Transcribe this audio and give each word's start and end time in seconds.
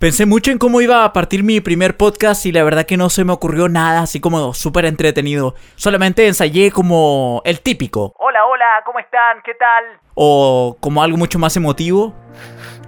Pensé 0.00 0.24
mucho 0.24 0.50
en 0.50 0.56
cómo 0.56 0.80
iba 0.80 1.04
a 1.04 1.12
partir 1.12 1.42
mi 1.42 1.60
primer 1.60 1.94
podcast 1.98 2.46
y 2.46 2.52
la 2.52 2.64
verdad 2.64 2.86
que 2.86 2.96
no 2.96 3.10
se 3.10 3.22
me 3.22 3.34
ocurrió 3.34 3.68
nada 3.68 4.00
así 4.00 4.18
como 4.18 4.54
súper 4.54 4.86
entretenido. 4.86 5.54
Solamente 5.76 6.26
ensayé 6.26 6.70
como 6.70 7.42
el 7.44 7.60
típico. 7.60 8.14
Hola, 8.16 8.46
hola, 8.46 8.82
¿cómo 8.86 8.98
están? 8.98 9.42
¿Qué 9.44 9.52
tal? 9.52 10.00
O 10.14 10.78
como 10.80 11.02
algo 11.02 11.18
mucho 11.18 11.38
más 11.38 11.54
emotivo. 11.58 12.14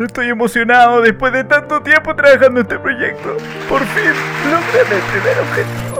Estoy 0.01 0.31
emocionado 0.31 1.03
después 1.03 1.35
de 1.35 1.45
tanto 1.45 1.83
tiempo 1.83 2.17
trabajando 2.17 2.61
en 2.61 2.67
este 2.67 2.79
proyecto. 2.79 3.37
Por 3.69 3.83
fin 3.83 4.15
logré 4.51 4.83
mi 4.89 5.03
primer 5.13 5.37
objetivo. 5.39 5.91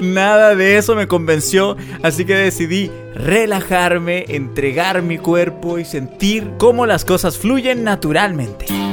Nada 0.14 0.54
de 0.54 0.78
eso 0.78 0.94
me 0.94 1.06
convenció, 1.06 1.76
así 2.02 2.24
que 2.24 2.36
decidí 2.36 2.90
relajarme, 3.14 4.24
entregar 4.28 5.02
mi 5.02 5.18
cuerpo 5.18 5.78
y 5.78 5.84
sentir 5.84 6.52
cómo 6.56 6.86
las 6.86 7.04
cosas 7.04 7.36
fluyen 7.36 7.84
naturalmente. 7.84 8.85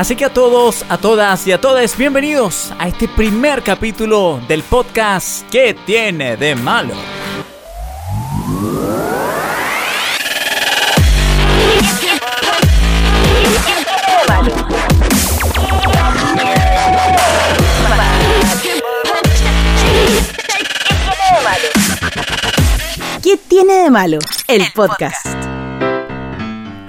Así 0.00 0.16
que 0.16 0.24
a 0.24 0.32
todos, 0.32 0.82
a 0.88 0.96
todas 0.96 1.46
y 1.46 1.52
a 1.52 1.60
todas, 1.60 1.94
bienvenidos 1.94 2.72
a 2.78 2.88
este 2.88 3.06
primer 3.06 3.62
capítulo 3.62 4.40
del 4.48 4.62
podcast 4.62 5.46
¿Qué 5.50 5.76
tiene 5.84 6.38
de 6.38 6.54
malo? 6.54 6.94
¿Qué 23.22 23.36
tiene 23.36 23.74
de 23.74 23.90
malo? 23.90 24.18
El 24.48 24.64
podcast. 24.74 25.49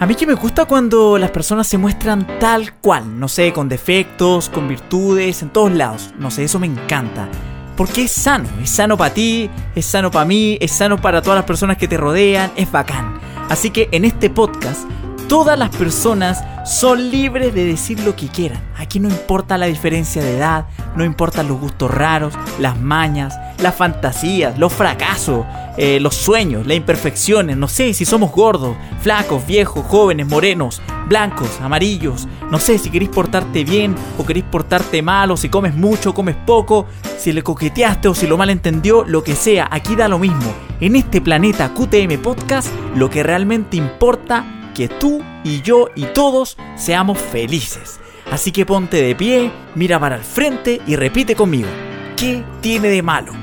A 0.02 0.08
mí 0.08 0.16
que 0.16 0.26
me 0.26 0.34
gusta 0.34 0.66
cuando 0.66 1.20
las 1.20 1.30
personas 1.30 1.68
se 1.68 1.78
muestran 1.78 2.26
tal 2.40 2.74
cual, 2.74 3.20
no 3.20 3.28
sé, 3.28 3.54
con 3.54 3.70
defectos, 3.70 4.50
con 4.50 4.68
virtudes, 4.68 5.44
en 5.44 5.52
todos 5.52 5.72
lados. 5.72 6.12
No 6.18 6.32
sé, 6.32 6.46
eso 6.46 6.58
me 6.58 6.66
encanta. 6.66 7.30
Porque 7.78 8.06
es 8.06 8.12
sano, 8.12 8.50
es 8.64 8.72
sano 8.72 8.98
para 8.98 9.14
ti, 9.14 9.48
es 9.76 9.86
sano 9.86 10.10
para 10.10 10.26
mí, 10.26 10.58
es 10.60 10.72
sano 10.72 11.00
para 11.00 11.22
todas 11.22 11.38
las 11.38 11.46
personas 11.46 11.78
que 11.78 11.88
te 11.88 11.98
rodean, 11.98 12.52
es 12.56 12.72
bacán. 12.72 13.20
Así 13.48 13.70
que 13.70 13.90
en 13.92 14.04
este 14.04 14.32
podcast 14.32 14.90
todas 15.32 15.58
las 15.58 15.70
personas 15.70 16.44
son 16.66 17.10
libres 17.10 17.56
de 17.56 17.64
decir 17.64 18.02
lo 18.02 18.18
que 18.18 18.28
quieran. 18.28 18.62
Aquí 18.76 19.00
no 19.00 19.08
importa 19.08 19.58
la 19.58 19.68
diferencia 19.68 20.22
de 20.22 20.36
edad, 20.36 20.66
no 20.98 21.06
importan 21.06 21.48
los 21.48 21.58
gustos 21.58 21.90
raros, 21.90 22.34
las 22.60 22.78
mañas, 22.78 23.40
las 23.62 23.74
fantasías, 23.74 24.60
los 24.60 24.74
fracasos, 24.74 25.46
eh, 25.78 26.02
los 26.02 26.16
sueños, 26.16 26.68
las 26.68 26.76
imperfecciones, 26.76 27.56
no 27.56 27.70
sé 27.70 27.94
si 27.94 28.04
somos 28.04 28.34
gordos, 28.34 28.76
flacos, 29.00 29.48
viejos, 29.48 29.86
jóvenes, 29.86 30.28
morenos, 30.28 30.82
blancos, 31.08 31.62
amarillos, 31.62 32.28
no 32.52 32.60
sé 32.60 32.78
si 32.78 32.90
queréis 32.90 33.12
portarte 33.12 33.64
bien 33.64 33.96
o 34.18 34.26
queréis 34.26 34.46
portarte 34.52 35.02
mal 35.02 35.32
o 35.32 35.38
si 35.38 35.48
comes 35.48 35.74
mucho 35.74 36.14
comes 36.14 36.36
poco, 36.46 36.88
si 37.18 37.32
le 37.32 37.42
coqueteaste 37.42 38.10
o 38.10 38.14
si 38.14 38.28
lo 38.28 38.38
malentendió, 38.38 39.06
lo 39.06 39.24
que 39.24 39.36
sea, 39.36 39.70
aquí 39.72 39.96
da 39.96 40.10
lo 40.10 40.20
mismo. 40.20 40.54
En 40.82 40.98
este 40.98 41.22
planeta 41.22 41.74
QTM 41.74 42.22
Podcast, 42.22 42.68
lo 42.98 43.10
que 43.10 43.24
realmente 43.24 43.78
importa 43.78 44.58
que 44.74 44.88
tú 44.88 45.22
y 45.44 45.62
yo 45.62 45.90
y 45.96 46.06
todos 46.06 46.58
seamos 46.76 47.18
felices. 47.20 48.00
Así 48.32 48.52
que 48.52 48.66
ponte 48.66 49.02
de 49.02 49.16
pie, 49.16 49.52
mira 49.76 50.00
para 50.00 50.16
el 50.16 50.24
frente 50.24 50.82
y 50.88 50.96
repite 50.96 51.36
conmigo. 51.36 51.68
¿Qué 52.16 52.44
tiene 52.62 52.88
de 52.88 53.02
malo? 53.02 53.34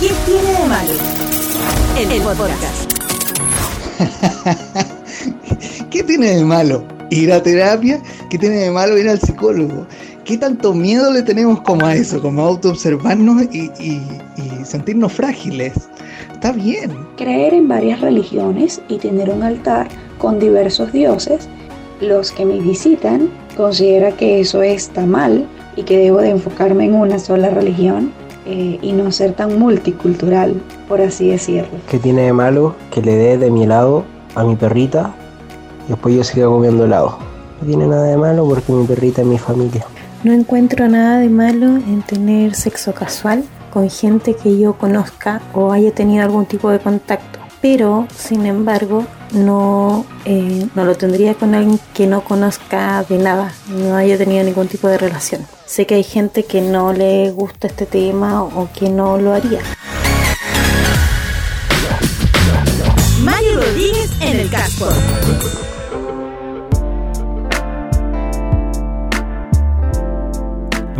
¿Qué 0.00 0.10
tiene 0.24 0.52
de 0.52 0.68
malo? 0.68 0.92
El, 1.96 2.22
podcast. 2.22 2.92
¿Qué 5.90 6.02
tiene 6.02 6.36
de 6.36 6.44
malo? 6.44 6.84
Ir 7.10 7.32
a 7.32 7.42
terapia. 7.42 8.00
¿Qué 8.30 8.38
tiene 8.38 8.56
de 8.56 8.70
malo 8.70 8.98
ir 8.98 9.08
al 9.08 9.20
psicólogo? 9.20 9.86
¿Qué 10.24 10.36
tanto 10.36 10.74
miedo 10.74 11.12
le 11.12 11.22
tenemos 11.22 11.60
como 11.62 11.86
a 11.86 11.94
eso? 11.94 12.20
Como 12.20 12.42
a 12.42 12.48
autoobservarnos 12.48 13.42
y, 13.52 13.70
y 13.78 14.02
sentirnos 14.64 15.12
frágiles 15.12 15.74
está 16.38 16.52
bien. 16.52 16.92
Creer 17.16 17.52
en 17.52 17.66
varias 17.66 18.00
religiones 18.00 18.80
y 18.88 18.98
tener 18.98 19.28
un 19.28 19.42
altar 19.42 19.88
con 20.18 20.38
diversos 20.38 20.92
dioses, 20.92 21.48
los 22.00 22.30
que 22.30 22.44
me 22.44 22.60
visitan 22.60 23.28
considera 23.56 24.12
que 24.12 24.38
eso 24.38 24.62
está 24.62 25.04
mal 25.04 25.48
y 25.74 25.82
que 25.82 25.98
debo 25.98 26.18
de 26.18 26.30
enfocarme 26.30 26.84
en 26.84 26.94
una 26.94 27.18
sola 27.18 27.50
religión 27.50 28.12
eh, 28.46 28.78
y 28.80 28.92
no 28.92 29.10
ser 29.10 29.32
tan 29.32 29.58
multicultural, 29.58 30.54
por 30.86 31.00
así 31.00 31.28
decirlo. 31.28 31.76
¿Qué 31.90 31.98
tiene 31.98 32.22
de 32.22 32.32
malo 32.32 32.76
que 32.92 33.02
le 33.02 33.16
dé 33.16 33.36
de 33.36 33.50
mi 33.50 33.64
helado 33.64 34.04
a 34.36 34.44
mi 34.44 34.54
perrita 34.54 35.12
y 35.86 35.90
después 35.90 36.14
yo 36.14 36.22
siga 36.22 36.46
comiendo 36.46 36.84
helado? 36.84 37.18
No 37.60 37.66
tiene 37.66 37.88
nada 37.88 38.04
de 38.04 38.16
malo 38.16 38.46
porque 38.48 38.72
mi 38.72 38.86
perrita 38.86 39.22
es 39.22 39.26
mi 39.26 39.38
familia. 39.38 39.84
No 40.22 40.32
encuentro 40.32 40.86
nada 40.86 41.18
de 41.18 41.30
malo 41.30 41.66
en 41.66 42.02
tener 42.02 42.54
sexo 42.54 42.94
casual 42.94 43.42
con 43.78 43.90
gente 43.90 44.34
que 44.34 44.58
yo 44.58 44.72
conozca 44.72 45.40
o 45.54 45.70
haya 45.70 45.92
tenido 45.92 46.24
algún 46.24 46.46
tipo 46.46 46.68
de 46.68 46.80
contacto. 46.80 47.38
Pero, 47.60 48.08
sin 48.12 48.44
embargo, 48.44 49.06
no, 49.30 50.04
eh, 50.24 50.66
no 50.74 50.84
lo 50.84 50.96
tendría 50.96 51.34
con 51.34 51.54
alguien 51.54 51.78
que 51.94 52.08
no 52.08 52.24
conozca 52.24 53.04
de 53.08 53.18
nada, 53.18 53.52
no 53.68 53.94
haya 53.94 54.18
tenido 54.18 54.42
ningún 54.42 54.66
tipo 54.66 54.88
de 54.88 54.98
relación. 54.98 55.46
Sé 55.64 55.86
que 55.86 55.94
hay 55.94 56.02
gente 56.02 56.42
que 56.42 56.60
no 56.60 56.92
le 56.92 57.30
gusta 57.30 57.68
este 57.68 57.86
tema 57.86 58.42
o 58.42 58.68
que 58.76 58.90
no 58.90 59.16
lo 59.16 59.32
haría. 59.32 59.60
Mario 63.22 63.60
Rodríguez 63.60 64.10
en 64.20 64.40
el 64.40 64.50
casco. 64.50 64.88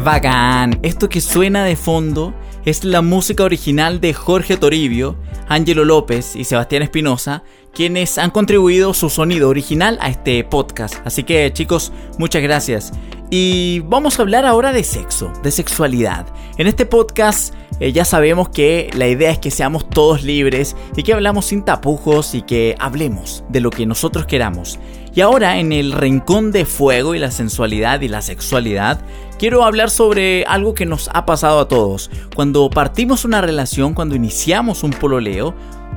Bacán, 0.05 0.79
esto 0.85 1.09
que 1.09 1.21
suena 1.21 1.65
de 1.65 1.75
fondo 1.75 2.33
es 2.69 2.85
la 2.85 3.01
música 3.01 3.45
original 3.45 4.01
de 4.01 4.13
Jorge 4.13 4.59
Toribio, 4.59 5.17
Ángelo 5.49 5.87
López 5.87 6.37
y 6.37 6.45
Sebastián 6.45 6.83
Espinosa, 6.83 7.43
quienes 7.73 8.19
han 8.19 8.31
contribuido 8.31 8.93
su 8.93 9.09
sonido 9.09 9.49
original 9.49 9.99
a 10.03 10.11
este 10.11 10.45
podcast. 10.45 10.97
Así 11.07 11.25
que 11.25 11.51
chicos, 11.53 11.93
muchas 12.19 12.43
gracias. 12.43 12.93
Y 13.31 13.81
vamos 13.81 14.19
a 14.19 14.23
hablar 14.23 14.45
ahora 14.45 14.73
de 14.73 14.85
sexo, 14.85 15.33
de 15.43 15.51
sexualidad. 15.51 16.27
En 16.59 16.67
este 16.67 16.85
podcast 16.85 17.55
eh, 17.81 17.93
ya 17.93 18.05
sabemos 18.05 18.51
que 18.51 18.91
la 18.95 19.07
idea 19.07 19.31
es 19.31 19.39
que 19.39 19.51
seamos 19.51 19.89
todos 19.89 20.23
libres 20.23 20.77
y 20.97 21.03
que 21.03 21.15
hablamos 21.15 21.47
sin 21.47 21.65
tapujos 21.65 22.35
y 22.35 22.43
que 22.43 22.75
hablemos 22.79 23.45
de 23.49 23.61
lo 23.61 23.71
que 23.71 23.87
nosotros 23.87 24.27
queramos. 24.27 24.79
Y 25.15 25.21
ahora 25.21 25.59
en 25.59 25.73
el 25.73 25.93
rincón 25.93 26.53
de 26.53 26.65
fuego 26.65 27.15
y 27.15 27.19
la 27.19 27.31
sensualidad 27.31 28.01
y 28.03 28.09
la 28.09 28.23
sexualidad, 28.23 29.01
quiero 29.39 29.65
hablar 29.65 29.91
sobre 29.91 30.45
algo 30.45 30.75
que 30.75 30.87
nos 30.87 31.11
ha 31.13 31.27
pasado 31.27 31.61
a 31.61 31.69
todos. 31.69 32.11
Cuando 32.35 32.71
partimos 32.71 33.25
una 33.25 33.41
relación, 33.41 33.95
cuando 33.95 34.15
iniciamos 34.15 34.83
un 34.83 34.91
pololeo, 34.91 35.55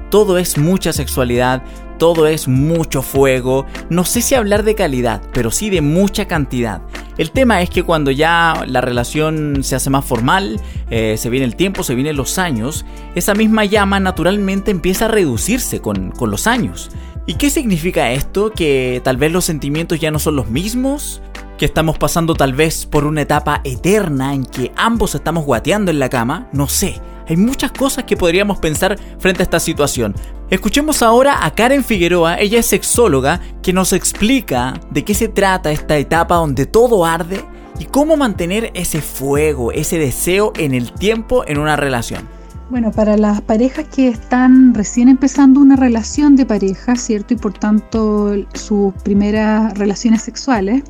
todo 0.09 0.37
es 0.37 0.57
mucha 0.57 0.91
sexualidad, 0.91 1.63
todo 1.97 2.25
es 2.27 2.47
mucho 2.47 3.01
fuego. 3.01 3.65
No 3.89 4.05
sé 4.05 4.21
si 4.21 4.33
hablar 4.33 4.63
de 4.63 4.75
calidad, 4.75 5.21
pero 5.33 5.51
sí 5.51 5.69
de 5.69 5.81
mucha 5.81 6.25
cantidad. 6.25 6.81
El 7.17 7.29
tema 7.29 7.61
es 7.61 7.69
que 7.69 7.83
cuando 7.83 8.09
ya 8.09 8.65
la 8.67 8.81
relación 8.81 9.63
se 9.63 9.75
hace 9.75 9.89
más 9.91 10.03
formal, 10.03 10.59
eh, 10.89 11.15
se 11.17 11.29
viene 11.29 11.45
el 11.45 11.55
tiempo, 11.55 11.83
se 11.83 11.93
vienen 11.93 12.17
los 12.17 12.39
años, 12.39 12.85
esa 13.13 13.35
misma 13.35 13.65
llama 13.65 13.99
naturalmente 13.99 14.71
empieza 14.71 15.05
a 15.05 15.09
reducirse 15.09 15.79
con, 15.79 16.09
con 16.09 16.31
los 16.31 16.47
años. 16.47 16.89
¿Y 17.27 17.35
qué 17.35 17.51
significa 17.51 18.11
esto? 18.11 18.51
¿Que 18.51 18.99
tal 19.03 19.17
vez 19.17 19.31
los 19.31 19.45
sentimientos 19.45 19.99
ya 19.99 20.09
no 20.09 20.17
son 20.17 20.35
los 20.35 20.49
mismos? 20.49 21.21
¿Que 21.59 21.65
estamos 21.65 21.99
pasando 21.99 22.33
tal 22.33 22.53
vez 22.53 22.87
por 22.87 23.05
una 23.05 23.21
etapa 23.21 23.61
eterna 23.63 24.33
en 24.33 24.43
que 24.43 24.71
ambos 24.75 25.13
estamos 25.13 25.45
guateando 25.45 25.91
en 25.91 25.99
la 25.99 26.09
cama? 26.09 26.49
No 26.51 26.67
sé. 26.67 26.99
Hay 27.27 27.37
muchas 27.37 27.71
cosas 27.71 28.05
que 28.05 28.17
podríamos 28.17 28.57
pensar 28.57 28.97
frente 29.19 29.43
a 29.43 29.45
esta 29.45 29.59
situación. 29.59 30.15
Escuchemos 30.49 31.03
ahora 31.03 31.45
a 31.45 31.53
Karen 31.53 31.83
Figueroa, 31.83 32.39
ella 32.39 32.59
es 32.59 32.65
sexóloga, 32.65 33.39
que 33.61 33.71
nos 33.71 33.93
explica 33.93 34.81
de 34.89 35.05
qué 35.05 35.13
se 35.13 35.27
trata 35.27 35.71
esta 35.71 35.97
etapa 35.97 36.35
donde 36.35 36.65
todo 36.65 37.05
arde 37.05 37.45
y 37.79 37.85
cómo 37.85 38.17
mantener 38.17 38.71
ese 38.73 38.99
fuego, 39.01 39.71
ese 39.71 39.99
deseo 39.99 40.51
en 40.57 40.73
el 40.73 40.91
tiempo 40.91 41.45
en 41.47 41.59
una 41.59 41.75
relación. 41.75 42.27
Bueno, 42.71 42.89
para 42.89 43.17
las 43.17 43.41
parejas 43.41 43.85
que 43.93 44.07
están 44.07 44.73
recién 44.73 45.09
empezando 45.09 45.59
una 45.59 45.75
relación 45.75 46.37
de 46.37 46.45
pareja, 46.45 46.95
¿cierto? 46.95 47.33
Y 47.33 47.37
por 47.37 47.51
tanto 47.51 48.33
sus 48.53 48.93
primeras 49.03 49.77
relaciones 49.77 50.21
sexuales, 50.21 50.81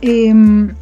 em, 0.00 0.72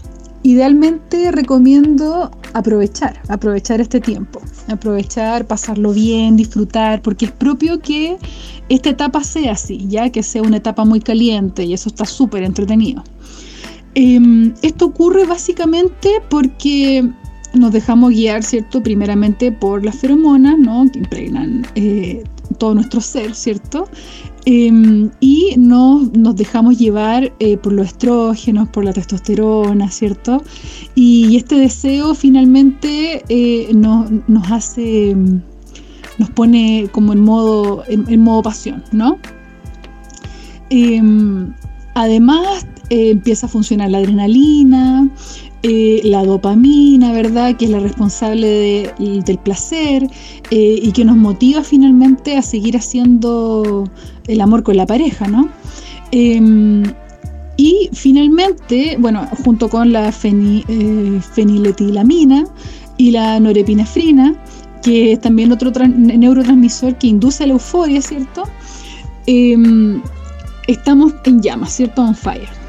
idealmente 0.42 1.32
recomiendo 1.32 2.30
aprovechar, 2.52 3.18
aprovechar 3.28 3.80
este 3.80 3.98
tiempo, 3.98 4.42
aprovechar, 4.68 5.46
pasarlo 5.46 5.94
bien, 5.94 6.36
disfrutar, 6.36 7.00
porque 7.00 7.24
es 7.24 7.32
propio 7.32 7.80
que 7.80 8.18
esta 8.68 8.90
etapa 8.90 9.24
sea 9.24 9.52
así, 9.52 9.86
ya 9.88 10.10
que 10.10 10.22
sea 10.22 10.42
una 10.42 10.58
etapa 10.58 10.84
muy 10.84 11.00
caliente 11.00 11.64
y 11.64 11.72
eso 11.72 11.88
está 11.88 12.04
súper 12.04 12.42
entretenido. 12.42 13.02
Em, 13.94 14.52
esto 14.60 14.84
ocurre 14.84 15.24
básicamente 15.24 16.10
porque 16.28 17.10
nos 17.54 17.72
dejamos 17.72 18.10
guiar, 18.10 18.42
¿cierto? 18.42 18.82
Primeramente 18.82 19.52
por 19.52 19.84
las 19.84 19.96
feromonas, 19.96 20.58
¿no? 20.58 20.90
Que 20.90 21.00
impregnan 21.00 21.66
eh, 21.74 22.24
todo 22.58 22.74
nuestro 22.74 23.00
ser, 23.00 23.34
¿cierto? 23.34 23.88
Em, 24.46 25.10
y 25.20 25.54
nos, 25.58 26.12
nos, 26.12 26.34
dejamos 26.36 26.78
llevar 26.78 27.32
eh, 27.40 27.56
por 27.58 27.72
los 27.72 27.88
estrógenos, 27.88 28.68
por 28.68 28.84
la 28.84 28.92
testosterona, 28.92 29.90
¿cierto? 29.90 30.42
Y, 30.94 31.36
este 31.36 31.56
deseo 31.56 32.14
finalmente 32.14 33.22
eh, 33.28 33.70
nos, 33.74 34.10
hace, 34.50 35.14
nos 36.18 36.30
pone 36.30 36.88
como 36.92 37.12
en 37.12 37.20
modo, 37.20 37.84
en, 37.88 38.20
modo 38.20 38.42
pasión, 38.42 38.82
¿no? 38.92 39.18
Em, 40.70 41.52
además, 41.94 42.66
empieza 42.88 43.46
a 43.46 43.48
funcionar 43.48 43.90
la 43.90 43.98
adrenalina, 43.98 45.08
eh, 45.62 46.00
la 46.04 46.24
dopamina, 46.24 47.12
¿verdad? 47.12 47.54
Que 47.56 47.66
es 47.66 47.70
la 47.70 47.80
responsable 47.80 48.94
del 48.98 49.38
placer 49.38 50.08
eh, 50.50 50.80
y 50.82 50.90
que 50.92 51.04
nos 51.04 51.16
motiva 51.16 51.62
finalmente 51.62 52.36
a 52.38 52.42
seguir 52.42 52.78
haciendo 52.78 53.84
el 54.26 54.40
amor 54.40 54.62
con 54.62 54.78
la 54.78 54.86
pareja, 54.86 55.28
¿no? 55.28 55.50
Em, 56.12 56.82
y 57.58 57.90
finalmente, 57.92 58.96
bueno, 58.98 59.28
junto 59.44 59.68
con 59.68 59.92
la 59.92 60.08
eh, 60.08 61.20
feniletilamina 61.34 62.44
y 62.96 63.10
la 63.10 63.38
norepinefrina, 63.38 64.42
que 64.82 65.12
es 65.12 65.20
también 65.20 65.52
otro 65.52 65.70
neurotransmisor 65.86 66.96
que 66.96 67.08
induce 67.08 67.46
la 67.46 67.52
euforia, 67.52 68.00
¿cierto? 68.00 68.44
Em, 69.26 70.00
estamos 70.66 71.12
en 71.24 71.42
llamas, 71.42 71.74
¿cierto? 71.74 72.00
On 72.00 72.14
fire. 72.14 72.59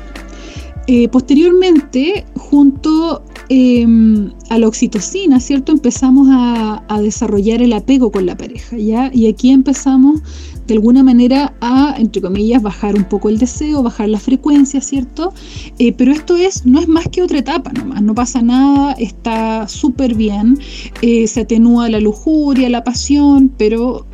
Eh, 0.93 1.07
posteriormente, 1.07 2.25
junto 2.35 3.23
em, 3.47 4.29
a 4.49 4.59
la 4.59 4.67
oxitocina, 4.67 5.39
¿cierto? 5.39 5.71
Empezamos 5.71 6.27
a, 6.29 6.83
desarrollar 7.01 7.61
el 7.61 7.71
apego 7.71 8.11
con 8.11 8.25
la 8.25 8.35
pareja, 8.35 8.77
¿ya? 8.77 9.09
Y 9.13 9.27
aquí 9.27 9.51
empezamos 9.51 10.21
de 10.67 10.73
alguna 10.73 11.01
manera 11.01 11.53
a, 11.61 11.95
entre 11.97 12.21
comillas, 12.21 12.61
bajar 12.61 12.95
un 12.95 13.05
poco 13.05 13.29
el 13.29 13.37
deseo, 13.37 13.81
bajar 13.81 14.09
la 14.09 14.19
frecuencia, 14.19 14.81
¿cierto? 14.81 15.33
Eh, 15.79 15.93
pero 15.93 16.11
esto 16.11 16.35
es, 16.35 16.65
no 16.65 16.81
es 16.81 16.89
más 16.89 17.07
que 17.07 17.21
otra 17.21 17.39
etapa 17.39 17.71
nomás, 17.71 18.01
no 18.01 18.13
pasa 18.13 18.41
nada, 18.41 18.91
está 18.99 19.69
súper 19.69 20.13
bien, 20.13 20.59
eh, 21.01 21.25
se 21.25 21.39
atenúa 21.39 21.87
la 21.87 22.01
lujuria, 22.01 22.69
la 22.69 22.83
pasión, 22.83 23.49
pero 23.57 24.05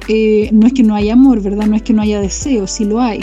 no 0.52 0.68
es 0.68 0.74
que 0.74 0.84
no 0.84 0.94
haya 0.94 1.14
amor, 1.14 1.42
¿verdad? 1.42 1.66
No 1.66 1.76
es 1.76 1.82
que 1.82 1.94
no 1.94 2.04
haya 2.04 2.22
deseo, 2.22 2.68
sí 2.68 2.86
lo 2.86 3.02
hay. 3.02 3.22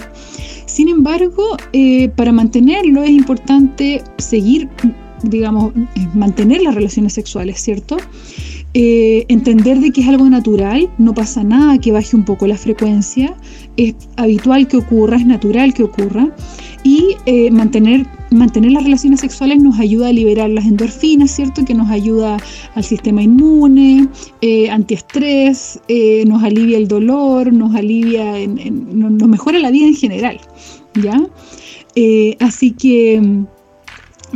Sin 0.74 0.88
embargo, 0.88 1.56
eh, 1.72 2.08
para 2.16 2.32
mantenerlo 2.32 3.04
es 3.04 3.10
importante 3.10 4.02
seguir, 4.18 4.68
digamos, 5.22 5.72
eh, 5.76 6.08
mantener 6.14 6.62
las 6.62 6.74
relaciones 6.74 7.12
sexuales, 7.12 7.60
¿cierto? 7.60 7.96
Eh, 8.74 9.24
entender 9.28 9.78
de 9.78 9.92
que 9.92 10.00
es 10.00 10.08
algo 10.08 10.28
natural, 10.28 10.90
no 10.98 11.14
pasa 11.14 11.44
nada 11.44 11.78
que 11.78 11.92
baje 11.92 12.16
un 12.16 12.24
poco 12.24 12.48
la 12.48 12.56
frecuencia, 12.56 13.36
es 13.76 13.94
habitual 14.16 14.66
que 14.66 14.78
ocurra, 14.78 15.16
es 15.16 15.26
natural 15.26 15.74
que 15.74 15.84
ocurra, 15.84 16.34
y 16.82 17.18
mantener, 17.52 18.04
mantener 18.34 18.72
las 18.72 18.84
relaciones 18.84 19.20
sexuales 19.20 19.62
nos 19.62 19.78
ayuda 19.78 20.08
a 20.08 20.12
liberar 20.12 20.50
las 20.50 20.66
endorfinas, 20.66 21.30
¿cierto? 21.30 21.64
Que 21.64 21.74
nos 21.74 21.90
ayuda 21.90 22.36
al 22.74 22.84
sistema 22.84 23.22
inmune, 23.22 24.08
antiestrés, 24.70 25.80
nos 26.26 26.42
alivia 26.42 26.78
el 26.78 26.88
dolor, 26.88 27.52
nos 27.52 27.74
alivia, 27.74 28.34
nos 28.46 29.28
mejora 29.28 29.58
la 29.58 29.70
vida 29.70 29.86
en 29.86 29.94
general. 29.94 30.40
¿ya? 31.02 31.20
Eh, 31.94 32.36
así 32.40 32.72
que 32.72 33.20
mm, 33.20 33.46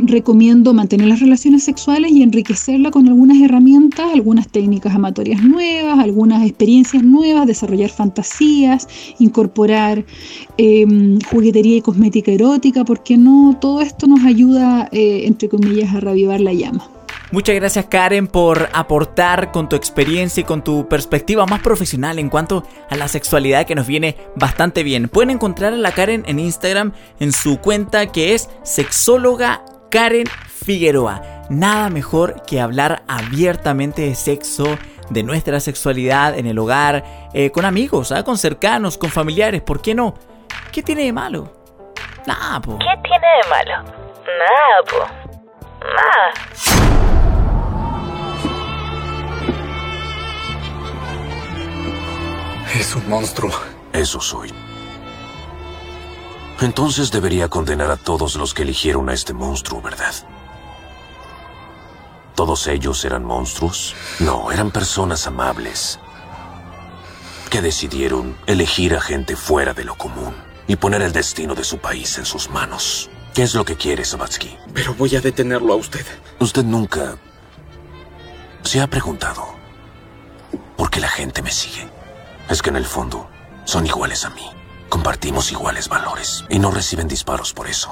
recomiendo 0.03 0.73
mantener 0.73 1.07
las 1.07 1.19
relaciones 1.19 1.63
sexuales 1.63 2.11
y 2.11 2.23
enriquecerla 2.23 2.91
con 2.91 3.07
algunas 3.07 3.41
herramientas, 3.41 4.07
algunas 4.13 4.47
técnicas 4.47 4.95
amatorias 4.95 5.43
nuevas, 5.43 5.99
algunas 5.99 6.43
experiencias 6.43 7.03
nuevas, 7.03 7.47
desarrollar 7.47 7.89
fantasías, 7.89 8.87
incorporar 9.19 10.05
em, 10.57 11.19
juguetería 11.21 11.77
y 11.77 11.81
cosmética 11.81 12.31
erótica, 12.31 12.85
porque 12.85 13.17
no 13.17 13.57
todo 13.59 13.81
esto 13.81 14.07
nos 14.07 14.23
ayuda, 14.25 14.89
eh, 14.91 15.23
entre 15.25 15.49
comillas, 15.49 15.93
a 15.93 15.99
revivar 15.99 16.41
la 16.41 16.53
llama. 16.53 16.89
Muchas 17.31 17.53
gracias 17.53 17.85
Karen 17.85 18.25
por 18.25 18.69
aportar 18.73 19.51
con 19.51 19.69
tu 19.69 19.75
experiencia 19.75 20.41
y 20.41 20.45
con 20.45 20.63
tu 20.63 20.87
perspectiva 20.87 21.45
más 21.45 21.61
profesional 21.61 22.17
en 22.17 22.27
cuanto 22.27 22.63
a 22.89 22.95
la 22.95 23.07
sexualidad 23.07 23.67
que 23.67 23.75
nos 23.75 23.85
viene 23.85 24.15
bastante 24.35 24.81
bien. 24.81 25.09
Pueden 25.09 25.29
encontrar 25.29 25.73
a 25.73 25.77
la 25.77 25.91
Karen 25.91 26.23
en 26.25 26.39
Instagram 26.39 26.91
en 27.19 27.31
su 27.31 27.59
cuenta 27.59 28.11
que 28.11 28.33
es 28.33 28.49
sexóloga 28.63 29.63
Karen 29.89 30.27
Figueroa. 30.27 31.21
Nada 31.49 31.89
mejor 31.89 32.43
que 32.43 32.61
hablar 32.61 33.03
abiertamente 33.07 34.03
de 34.03 34.15
sexo, 34.15 34.77
de 35.09 35.23
nuestra 35.23 35.59
sexualidad 35.59 36.37
en 36.37 36.45
el 36.45 36.59
hogar, 36.59 37.03
eh, 37.33 37.49
con 37.51 37.65
amigos, 37.65 38.11
¿ah? 38.11 38.23
con 38.23 38.37
cercanos, 38.37 38.97
con 38.97 39.09
familiares, 39.09 39.61
¿por 39.61 39.81
qué 39.81 39.95
no? 39.95 40.13
¿Qué 40.71 40.83
tiene 40.83 41.03
de 41.03 41.13
malo? 41.13 41.51
Nada, 42.27 42.59
po. 42.59 42.77
¿Qué 42.77 42.85
tiene 43.03 43.27
de 43.27 43.49
malo? 43.49 43.83
Nada, 44.37 44.83
po. 44.85 44.99
Nada. 45.81 46.33
Es 52.75 52.95
un 52.95 53.09
monstruo. 53.09 53.51
Eso 53.91 54.21
soy. 54.21 54.53
Entonces 56.61 57.11
debería 57.11 57.47
condenar 57.47 57.89
a 57.89 57.97
todos 57.97 58.35
los 58.35 58.53
que 58.53 58.63
eligieron 58.63 59.09
a 59.09 59.13
este 59.13 59.33
monstruo, 59.33 59.81
¿verdad? 59.81 60.13
¿Todos 62.35 62.67
ellos 62.67 63.03
eran 63.05 63.23
monstruos? 63.23 63.95
No, 64.19 64.51
eran 64.51 64.71
personas 64.71 65.25
amables 65.27 65.99
que 67.49 67.61
decidieron 67.61 68.37
elegir 68.45 68.95
a 68.95 69.01
gente 69.01 69.35
fuera 69.35 69.73
de 69.73 69.83
lo 69.83 69.95
común 69.95 70.35
y 70.67 70.75
poner 70.75 71.01
el 71.01 71.11
destino 71.11 71.55
de 71.55 71.63
su 71.63 71.79
país 71.79 72.17
en 72.17 72.25
sus 72.25 72.49
manos. 72.49 73.09
¿Qué 73.33 73.43
es 73.43 73.55
lo 73.55 73.65
que 73.65 73.75
quiere, 73.75 74.05
Sabatsky? 74.05 74.57
Pero 74.73 74.93
voy 74.93 75.15
a 75.15 75.21
detenerlo 75.21 75.73
a 75.73 75.77
usted. 75.77 76.05
Usted 76.39 76.63
nunca 76.63 77.17
se 78.63 78.81
ha 78.81 78.87
preguntado 78.87 79.47
por 80.77 80.89
qué 80.89 80.99
la 80.99 81.09
gente 81.09 81.41
me 81.41 81.51
sigue 81.51 81.89
es 82.49 82.61
que 82.61 82.69
en 82.69 82.75
el 82.75 82.85
fondo 82.85 83.29
son 83.65 83.85
iguales 83.85 84.25
a 84.25 84.31
mí. 84.31 84.58
Compartimos 84.99 85.49
iguales 85.53 85.87
valores 85.87 86.43
y 86.49 86.59
no 86.59 86.71
reciben 86.71 87.07
disparos 87.07 87.53
por 87.53 87.69
eso. 87.69 87.89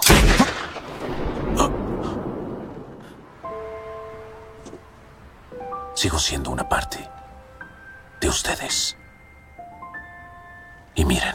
Sigo 5.96 6.20
siendo 6.20 6.52
una 6.52 6.68
parte 6.68 7.10
de 8.20 8.28
ustedes. 8.28 8.98
Y 10.96 11.06
miren, 11.06 11.34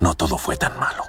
no 0.00 0.14
todo 0.14 0.36
fue 0.36 0.56
tan 0.56 0.76
malo. 0.76 1.04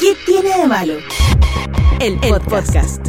¿Qué 0.00 0.16
tiene 0.26 0.58
de 0.58 0.66
malo? 0.66 0.94
El 2.00 2.18
podcast. 2.40 3.06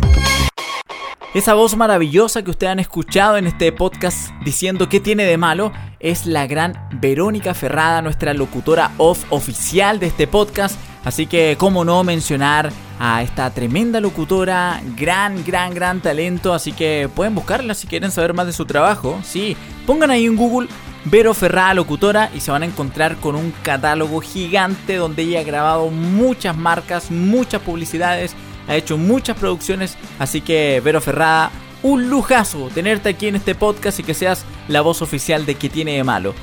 Esa 1.31 1.53
voz 1.53 1.77
maravillosa 1.77 2.41
que 2.41 2.49
ustedes 2.49 2.71
han 2.71 2.79
escuchado 2.79 3.37
en 3.37 3.45
este 3.45 3.71
podcast 3.71 4.31
diciendo 4.43 4.89
qué 4.89 4.99
tiene 4.99 5.25
de 5.25 5.37
malo 5.37 5.71
es 5.99 6.25
la 6.25 6.47
gran 6.47 6.73
Verónica 6.93 7.53
Ferrada, 7.53 8.01
nuestra 8.01 8.33
locutora 8.33 8.93
off 8.97 9.25
oficial 9.29 9.99
de 9.99 10.07
este 10.07 10.25
podcast. 10.25 10.79
Así 11.05 11.27
que, 11.27 11.55
cómo 11.59 11.85
no 11.85 12.03
mencionar 12.03 12.71
a 12.99 13.21
esta 13.21 13.51
tremenda 13.51 13.99
locutora, 13.99 14.81
gran, 14.97 15.45
gran, 15.45 15.75
gran 15.75 16.01
talento. 16.01 16.51
Así 16.51 16.71
que 16.71 17.07
pueden 17.13 17.35
buscarla 17.35 17.75
si 17.75 17.85
quieren 17.85 18.09
saber 18.09 18.33
más 18.33 18.47
de 18.47 18.53
su 18.53 18.65
trabajo. 18.65 19.19
Sí, 19.23 19.55
pongan 19.85 20.09
ahí 20.09 20.25
en 20.25 20.35
Google 20.35 20.67
Vero 21.05 21.35
Ferrada 21.35 21.75
locutora 21.75 22.31
y 22.35 22.39
se 22.39 22.49
van 22.49 22.63
a 22.63 22.65
encontrar 22.65 23.17
con 23.17 23.35
un 23.35 23.53
catálogo 23.61 24.19
gigante 24.19 24.95
donde 24.95 25.21
ella 25.21 25.41
ha 25.41 25.43
grabado 25.43 25.91
muchas 25.91 26.57
marcas, 26.57 27.11
muchas 27.11 27.61
publicidades 27.61 28.35
ha 28.69 28.75
hecho 28.75 28.97
muchas 28.97 29.37
producciones, 29.37 29.97
así 30.19 30.41
que 30.41 30.81
Vero 30.83 31.01
Ferrada, 31.01 31.51
un 31.81 32.09
lujazo 32.09 32.69
tenerte 32.73 33.09
aquí 33.09 33.27
en 33.27 33.35
este 33.35 33.55
podcast 33.55 33.99
y 33.99 34.03
que 34.03 34.13
seas 34.13 34.45
la 34.67 34.81
voz 34.81 35.01
oficial 35.01 35.45
de 35.45 35.55
que 35.55 35.69
tiene 35.69 35.93
de 35.93 36.03
malo. 36.03 36.33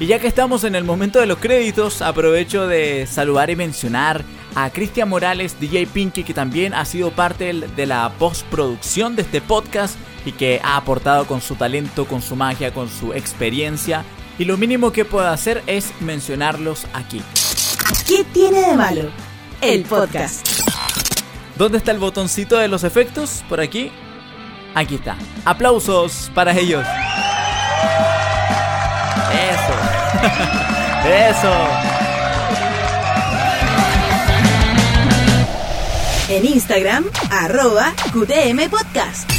Y 0.00 0.06
ya 0.06 0.18
que 0.18 0.26
estamos 0.26 0.64
en 0.64 0.74
el 0.74 0.82
momento 0.82 1.20
de 1.20 1.26
los 1.26 1.38
créditos, 1.38 2.02
aprovecho 2.02 2.66
de 2.66 3.06
saludar 3.06 3.50
y 3.50 3.56
mencionar 3.56 4.24
a 4.56 4.70
Cristian 4.70 5.08
Morales, 5.08 5.60
DJ 5.60 5.86
Pinky, 5.86 6.24
que 6.24 6.34
también 6.34 6.74
ha 6.74 6.84
sido 6.84 7.10
parte 7.12 7.52
de 7.52 7.86
la 7.86 8.12
postproducción 8.18 9.14
de 9.14 9.22
este 9.22 9.40
podcast 9.40 9.96
y 10.24 10.32
que 10.32 10.60
ha 10.64 10.76
aportado 10.76 11.26
con 11.26 11.40
su 11.40 11.54
talento, 11.54 12.06
con 12.06 12.22
su 12.22 12.34
magia, 12.34 12.72
con 12.72 12.88
su 12.88 13.12
experiencia. 13.12 14.04
Y 14.38 14.46
lo 14.46 14.56
mínimo 14.56 14.90
que 14.90 15.04
puedo 15.04 15.28
hacer 15.28 15.62
es 15.66 15.92
mencionarlos 16.00 16.86
aquí. 16.92 17.22
¿Qué 18.06 18.24
tiene 18.32 18.62
de 18.68 18.74
malo? 18.74 19.10
El 19.60 19.84
podcast. 19.84 20.63
¿Dónde 21.56 21.78
está 21.78 21.92
el 21.92 21.98
botoncito 21.98 22.56
de 22.58 22.66
los 22.68 22.82
efectos? 22.82 23.44
Por 23.48 23.60
aquí. 23.60 23.92
Aquí 24.74 24.96
está. 24.96 25.16
Aplausos 25.44 26.30
para 26.34 26.52
ellos. 26.52 26.84
Eso. 29.32 29.74
Eso. 31.30 31.52
En 36.28 36.44
Instagram, 36.46 37.04
arroba 37.30 37.92
QTM 38.12 38.68
Podcast. 38.68 39.30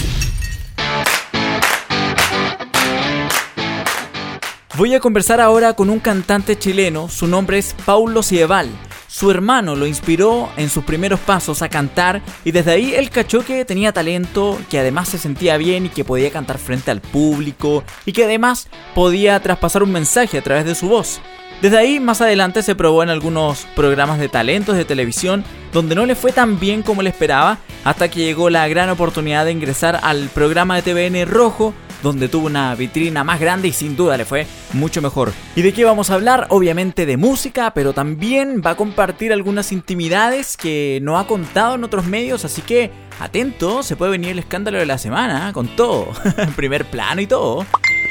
Voy 4.78 4.94
a 4.94 5.00
conversar 5.00 5.42
ahora 5.42 5.74
con 5.74 5.90
un 5.90 6.00
cantante 6.00 6.60
chileno, 6.60 7.10
su 7.10 7.28
nombre 7.28 7.58
es 7.58 7.74
Paulo 7.86 8.22
Cieval. 8.22 8.70
Su 9.18 9.32
hermano 9.32 9.78
lo 9.78 9.88
inspiró 9.88 10.50
en 10.58 10.70
sus 10.70 10.84
primeros 10.84 11.22
pasos 11.22 11.62
a 11.62 11.70
cantar 11.70 12.22
y 12.44 12.52
desde 12.52 12.72
ahí 12.72 12.96
él 12.96 13.10
cachó 13.10 13.46
que 13.46 13.64
tenía 13.64 13.94
talento, 13.94 14.60
que 14.70 14.78
además 14.78 15.08
se 15.08 15.18
sentía 15.18 15.56
bien 15.56 15.86
y 15.86 15.90
que 15.90 16.04
podía 16.04 16.30
cantar 16.32 16.58
frente 16.58 16.92
al 16.92 17.00
público 17.00 17.86
y 18.06 18.12
que 18.12 18.26
además 18.26 18.68
podía 18.94 19.40
traspasar 19.40 19.84
un 19.84 19.94
mensaje 19.94 20.38
a 20.38 20.42
través 20.42 20.66
de 20.66 20.76
su 20.76 20.90
voz. 20.90 21.22
Desde 21.62 21.78
ahí 21.78 22.02
más 22.02 22.20
adelante 22.20 22.62
se 22.62 22.76
probó 22.76 23.04
en 23.04 23.10
algunos 23.10 23.66
programas 23.74 24.20
de 24.20 24.28
talentos 24.28 24.76
de 24.76 24.84
televisión 24.84 25.46
donde 25.72 25.96
no 25.96 26.06
le 26.06 26.16
fue 26.16 26.34
tan 26.34 26.60
bien 26.60 26.82
como 26.82 27.02
le 27.02 27.10
esperaba 27.10 27.60
hasta 27.86 28.10
que 28.10 28.20
llegó 28.20 28.50
la 28.50 28.68
gran 28.68 28.90
oportunidad 28.90 29.46
de 29.46 29.54
ingresar 29.54 29.98
al 30.04 30.28
programa 30.28 30.76
de 30.76 30.82
TVN 30.82 31.26
Rojo 31.26 31.74
donde 32.06 32.30
tuvo 32.30 32.46
una 32.46 32.76
vitrina 32.76 33.24
más 33.24 33.40
grande 33.40 33.68
y 33.68 33.74
sin 33.74 33.96
duda 33.96 34.16
le 34.16 34.26
fue 34.26 34.46
mucho 34.74 35.02
mejor. 35.02 35.34
¿Y 35.56 35.64
de 35.64 35.74
qué 35.74 35.84
vamos 35.84 36.10
a 36.10 36.14
hablar? 36.14 36.46
Obviamente 36.50 37.08
de 37.08 37.18
música, 37.18 37.74
pero 37.74 37.94
también 37.94 38.62
va 38.64 38.72
a 38.72 38.78
compartir 38.78 39.34
algunas 39.34 39.72
intimidades 39.72 40.56
que 40.56 41.00
no 41.02 41.18
ha 41.18 41.26
contado 41.26 41.76
en 41.76 41.84
otros 41.84 42.06
medios, 42.06 42.46
así 42.46 42.62
que 42.62 42.92
atento, 43.20 43.82
se 43.82 43.96
puede 43.96 44.12
venir 44.12 44.30
el 44.30 44.40
escándalo 44.40 44.78
de 44.78 44.86
la 44.86 45.00
semana, 45.00 45.52
con 45.52 45.76
todo, 45.76 46.10
primer 46.56 46.86
plano 46.86 47.22
y 47.22 47.28
todo. 47.28 47.66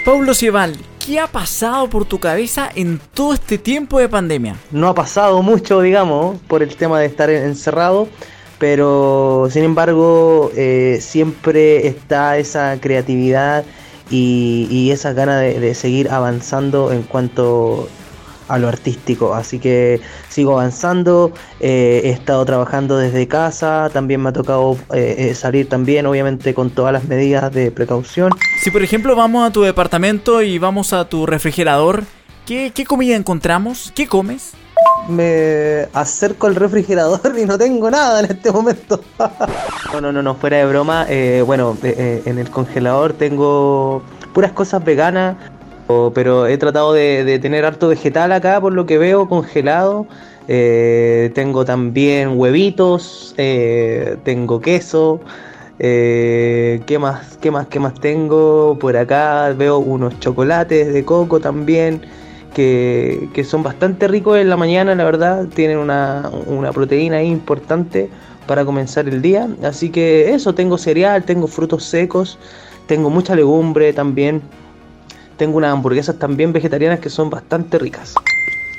Pablo 0.05 0.35
Cieval, 0.35 0.77
¿qué 0.99 1.21
ha 1.21 1.29
pasado 1.29 1.89
por 1.89 2.05
tu 2.05 2.19
cabeza 2.19 2.69
en 2.75 3.01
todo 3.15 3.33
este 3.33 3.59
tiempo 3.59 4.01
de 4.01 4.09
pandemia? 4.09 4.57
No 4.73 4.89
ha 4.89 4.95
pasado 4.95 5.41
mucho, 5.41 5.81
digamos, 5.81 6.41
por 6.49 6.65
el 6.65 6.75
tema 6.75 6.99
de 6.99 7.07
estar 7.07 7.31
encerrado 7.31 8.09
pero 8.59 9.49
sin 9.51 9.65
embargo 9.65 10.51
eh, 10.57 10.99
siempre 11.01 11.87
está 11.87 12.39
esa 12.39 12.79
creatividad 12.81 13.65
y, 14.11 14.66
y 14.70 14.90
esa 14.90 15.12
gana 15.12 15.38
de, 15.38 15.75
seguir 15.75 16.11
avanzando 16.11 16.92
en 16.92 17.02
cuanto 17.02 17.88
a 18.49 18.58
lo 18.58 18.68
artístico. 18.68 19.34
Así 19.34 19.58
que 19.58 20.00
sigo 20.28 20.52
avanzando, 20.52 21.32
eh, 21.61 22.02
he 22.04 22.11
estado 22.11 22.44
trabajando 22.44 22.99
desde 22.99 23.26
casa, 23.26 23.90
también 23.92 24.20
me 24.20 24.28
ha 24.28 24.32
tocado 24.32 24.76
eh, 24.92 25.30
eh, 25.30 25.34
salir 25.34 25.68
también, 25.68 26.06
obviamente 26.06 26.52
con 26.54 26.70
todas 26.70 26.92
las 26.92 27.04
medidas 27.04 27.52
de 27.52 27.70
precaución. 27.70 28.32
Si 28.62 28.70
por 28.70 28.82
ejemplo 28.82 29.16
vamos 29.16 29.49
a 29.49 29.52
tu 29.52 29.62
departamento 29.62 30.42
y 30.42 30.58
vamos 30.58 30.92
a 30.92 31.08
tu 31.08 31.26
refrigerador, 31.26 32.04
¿qué, 32.46 32.73
qué 32.75 32.84
comida 32.84 33.16
encontramos? 33.16 33.92
¿Qué 33.94 34.06
comes? 34.06 34.52
Me 35.08 35.88
acerco 35.92 36.46
al 36.46 36.54
refrigerador 36.54 37.20
y 37.38 37.44
no 37.44 37.58
tengo 37.58 37.90
nada 37.90 38.20
en 38.20 38.26
este 38.26 38.50
momento. 38.50 39.00
no, 39.92 40.00
no, 40.00 40.12
no, 40.12 40.23
no, 40.23 40.34
fuera 40.34 40.58
de 40.58 40.66
broma. 40.66 41.06
Eh, 41.08 41.42
bueno, 41.44 41.76
eh, 41.82 41.94
eh, 41.96 42.23
en 42.26 42.38
el 42.38 42.50
congelador 42.50 43.12
tengo 43.12 44.02
puras 44.32 44.52
cosas 44.52 44.84
veganas, 44.84 45.37
pero 46.14 46.46
he 46.46 46.56
tratado 46.58 46.92
de, 46.92 47.38
tener 47.40 47.64
harto 47.64 47.88
vegetal 47.88 48.32
acá, 48.32 48.61
por 48.61 48.73
lo 48.73 48.87
que 48.87 48.99
veo, 48.99 49.28
congelado. 49.28 50.06
tengo 50.46 51.64
también 51.64 52.38
huevitos, 52.38 53.34
tengo 53.37 54.61
queso. 54.61 55.20
¿Qué 55.78 56.99
más? 56.99 57.38
¿Qué 57.40 57.50
más? 57.50 57.66
¿Qué 57.68 57.78
más 57.78 57.94
tengo? 57.94 58.78
Por 58.80 58.96
acá 58.96 59.52
veo 59.56 59.78
unos 59.78 60.18
chocolates 60.20 60.92
de 60.92 61.04
coco 61.04 61.38
también 61.38 62.00
que, 62.54 63.46
son 63.46 63.62
bastante 63.62 64.08
ricos 64.08 64.38
en 64.38 64.49
la 64.49 64.56
mañana, 64.56 64.94
la 64.94 65.04
verdad, 65.04 65.46
tienen 65.54 65.78
una, 65.78 66.30
proteína 66.73 67.23
importante 67.23 68.08
para 68.46 68.64
comenzar 68.64 69.08
el 69.08 69.20
día. 69.20 69.49
Así 69.62 69.90
que 69.90 70.32
eso, 70.32 70.54
tengo 70.54 70.78
cereal, 70.78 71.25
tengo 71.25 71.46
frutos 71.46 71.84
secos, 71.84 72.38
tengo 72.87 73.11
mucha 73.11 73.34
legumbre 73.34 73.92
también. 73.92 74.40
Tengo 75.37 75.58
unas 75.58 75.73
hamburguesas 75.73 76.18
también 76.18 76.52
vegetarianas 76.52 77.00
que 77.00 77.11
son 77.11 77.28
bastante 77.28 77.78
ricas. 77.78 78.14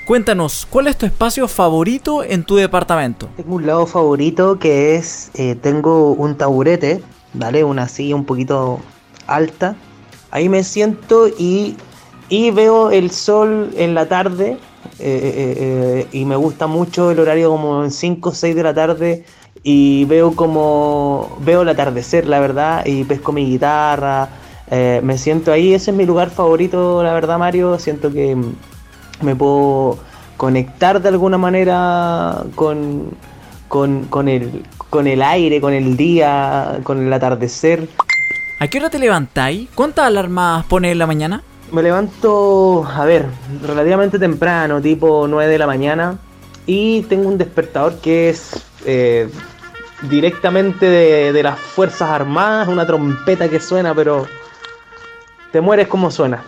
Cuéntanos, 0.06 0.68
¿cuál 0.70 0.88
es 0.88 0.98
tu 0.98 1.06
espacio 1.06 1.48
favorito 1.48 2.24
en 2.24 2.44
tu 2.44 2.56
departamento? 2.56 3.28
Tengo 3.36 3.56
un 3.56 3.66
lado 3.66 3.86
favorito 3.88 4.60
que 4.60 4.96
es, 4.96 5.32
eh, 5.34 5.56
tengo 5.56 6.12
un 6.12 6.38
taburete, 6.38 7.02
¿vale? 7.34 7.64
Una 7.64 7.88
silla 7.88 8.16
un 8.16 8.24
poquito 8.24 8.80
alta. 9.28 9.76
Ahí 10.32 10.48
me 10.48 10.64
siento 10.64 11.28
y 11.28 11.76
y 12.30 12.52
veo 12.52 12.92
el 12.92 13.12
sol 13.12 13.72
en 13.78 13.94
la 13.94 14.08
tarde 14.08 14.58
eh, 15.00 15.00
eh, 15.00 15.56
eh, 15.58 16.08
y 16.12 16.26
me 16.26 16.36
gusta 16.36 16.68
mucho 16.68 17.12
el 17.12 17.20
horario 17.20 17.50
como 17.50 17.84
en 17.84 17.92
5 17.92 18.30
o 18.30 18.34
6 18.34 18.56
de 18.56 18.64
la 18.64 18.74
tarde 18.74 19.26
y 19.64 20.06
veo 20.06 20.36
como 20.36 21.38
veo 21.42 21.62
el 21.64 21.70
atardecer 21.70 22.28
la 22.28 22.40
verdad 22.40 22.86
y 22.86 23.04
pesco 23.04 23.32
mi 23.32 23.46
guitarra 23.46 24.30
me 24.70 25.18
siento 25.18 25.52
ahí 25.52 25.74
ese 25.74 25.92
es 25.92 25.98
mi 25.98 26.06
lugar 26.06 26.32
favorito 26.32 27.04
la 27.04 27.14
verdad 27.14 27.38
Mario 27.38 27.78
siento 27.78 28.12
que 28.12 28.36
me 29.22 29.36
puedo 29.36 30.00
conectar 30.38 31.02
de 31.02 31.10
alguna 31.10 31.38
manera 31.38 32.44
con, 32.56 33.12
con, 33.68 34.06
con, 34.06 34.28
el, 34.28 34.64
con 34.90 35.06
el 35.06 35.22
aire 35.22 35.62
con 35.62 35.74
el 35.74 35.96
día 35.96 36.80
con 36.84 37.06
el 37.06 37.14
atardecer 37.14 37.88
¿A 38.60 38.68
qué 38.70 38.78
hora 38.78 38.90
te 38.90 39.00
levantáis? 39.00 39.70
¿Cuántas 39.76 40.06
alarmas 40.06 40.66
pones 40.66 40.94
en 40.94 40.98
la 40.98 41.06
mañana? 41.06 41.44
Me 41.72 41.82
levanto, 41.82 42.86
a 42.86 43.06
ver, 43.06 43.26
relativamente 43.62 44.20
temprano, 44.20 44.82
tipo 44.82 45.28
9 45.28 45.52
de 45.52 45.58
la 45.58 45.68
mañana. 45.68 46.18
Y 46.68 47.02
tengo 47.04 47.28
un 47.28 47.38
despertador 47.38 47.96
que 48.00 48.30
es 48.30 48.66
eh, 48.86 49.30
directamente 50.10 50.88
de, 50.88 51.44
las 51.44 51.60
Fuerzas 51.60 52.10
Armadas, 52.10 52.68
una 52.68 52.86
trompeta 52.86 53.50
que 53.50 53.60
suena, 53.60 53.94
pero 53.94 54.26
te 55.52 55.62
mueres 55.62 55.88
como 55.88 56.12
suena. 56.12 56.44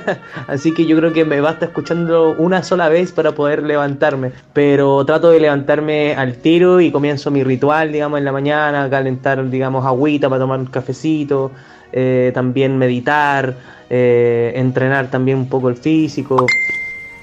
Así 0.46 0.72
que 0.72 0.86
yo 0.86 0.96
creo 0.96 1.12
que 1.12 1.24
me 1.24 1.40
basta 1.40 1.66
escuchando 1.66 2.34
una 2.38 2.62
sola 2.62 2.88
vez 2.88 3.12
para 3.12 3.32
poder 3.32 3.62
levantarme. 3.62 4.32
Pero 4.52 5.04
trato 5.04 5.30
de 5.30 5.40
levantarme 5.40 6.14
al 6.14 6.36
tiro 6.36 6.80
y 6.80 6.90
comienzo 6.90 7.30
mi 7.30 7.42
ritual, 7.44 7.92
digamos, 7.92 8.18
en 8.18 8.24
la 8.24 8.32
mañana, 8.32 8.88
calentar, 8.88 9.48
digamos, 9.48 9.84
agüita 9.84 10.28
para 10.28 10.40
tomar 10.40 10.60
un 10.60 10.66
cafecito, 10.66 11.50
eh, 11.92 12.30
también 12.34 12.78
meditar 12.78 13.56
eh, 13.90 14.52
entrenar 14.56 15.10
también 15.10 15.36
un 15.38 15.48
poco 15.48 15.68
el 15.68 15.76
físico. 15.76 16.46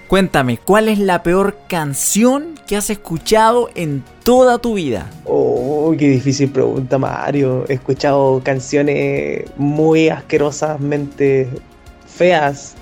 Cuéntame, 0.07 0.57
¿cuál 0.57 0.87
es 0.87 0.99
la 0.99 1.23
peor 1.23 1.57
canción 1.67 2.55
que 2.67 2.75
has 2.75 2.89
escuchado 2.89 3.69
en 3.75 4.03
toda 4.23 4.57
tu 4.59 4.75
vida? 4.75 5.09
Oh, 5.25 5.93
qué 5.97 6.09
difícil 6.09 6.49
pregunta, 6.51 6.97
Mario. 6.97 7.65
He 7.69 7.73
escuchado 7.73 8.41
canciones 8.43 9.45
muy 9.57 10.09
asquerosamente 10.09 11.47
feas 12.07 12.75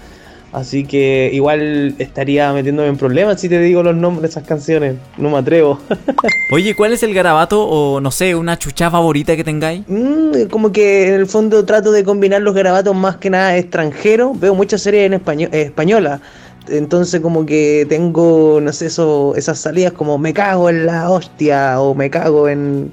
Así 0.58 0.86
que 0.86 1.30
igual 1.34 1.94
estaría 2.00 2.52
metiéndome 2.52 2.90
en 2.90 2.98
problemas 2.98 3.40
si 3.40 3.48
te 3.48 3.62
digo 3.62 3.84
los 3.84 3.96
nombres 3.96 4.24
de 4.24 4.28
esas 4.30 4.44
canciones. 4.44 4.96
No 5.16 5.30
me 5.30 5.38
atrevo. 5.38 5.80
Oye, 6.52 6.76
¿cuál 6.76 6.94
es 6.94 7.04
el 7.04 7.14
garabato 7.14 7.64
o 7.64 8.02
no 8.02 8.10
sé, 8.10 8.34
una 8.34 8.58
chucha 8.58 8.90
favorita 8.90 9.36
que 9.36 9.44
tengáis? 9.44 9.84
Mm, 9.88 10.48
como 10.50 10.72
que 10.72 11.10
en 11.10 11.14
el 11.14 11.28
fondo 11.28 11.64
trato 11.64 11.92
de 11.92 12.04
combinar 12.04 12.42
los 12.42 12.56
garabatos 12.56 12.96
más 12.96 13.18
que 13.18 13.30
nada 13.30 13.56
extranjeros. 13.56 14.40
Veo 14.40 14.56
muchas 14.56 14.82
series 14.82 15.06
en 15.06 15.14
español, 15.14 15.50
eh, 15.54 15.62
española. 15.62 16.22
Entonces 16.70 17.22
como 17.22 17.46
que 17.46 17.86
tengo, 17.88 18.60
no 18.60 18.74
sé, 18.74 18.88
eso, 18.88 19.36
esas 19.36 19.60
salidas 19.60 19.94
como 19.94 20.18
me 20.18 20.34
cago 20.34 20.72
en 20.72 20.88
la 20.88 21.12
hostia 21.12 21.80
o 21.80 21.94
me 21.94 22.10
cago 22.10 22.50
en 22.50 22.92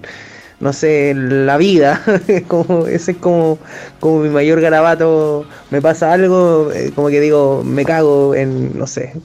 no 0.64 0.72
sé, 0.72 1.12
la 1.14 1.58
vida. 1.58 2.00
como, 2.48 2.86
ese 2.86 3.12
es 3.12 3.18
como, 3.18 3.58
como 4.00 4.20
mi 4.20 4.30
mayor 4.30 4.62
garabato. 4.62 5.44
Me 5.70 5.82
pasa 5.82 6.10
algo, 6.10 6.72
eh, 6.72 6.90
como 6.94 7.08
que 7.08 7.20
digo, 7.20 7.62
me 7.62 7.84
cago 7.84 8.34
en, 8.34 8.76
no 8.76 8.86
sé, 8.86 9.12
en 9.12 9.20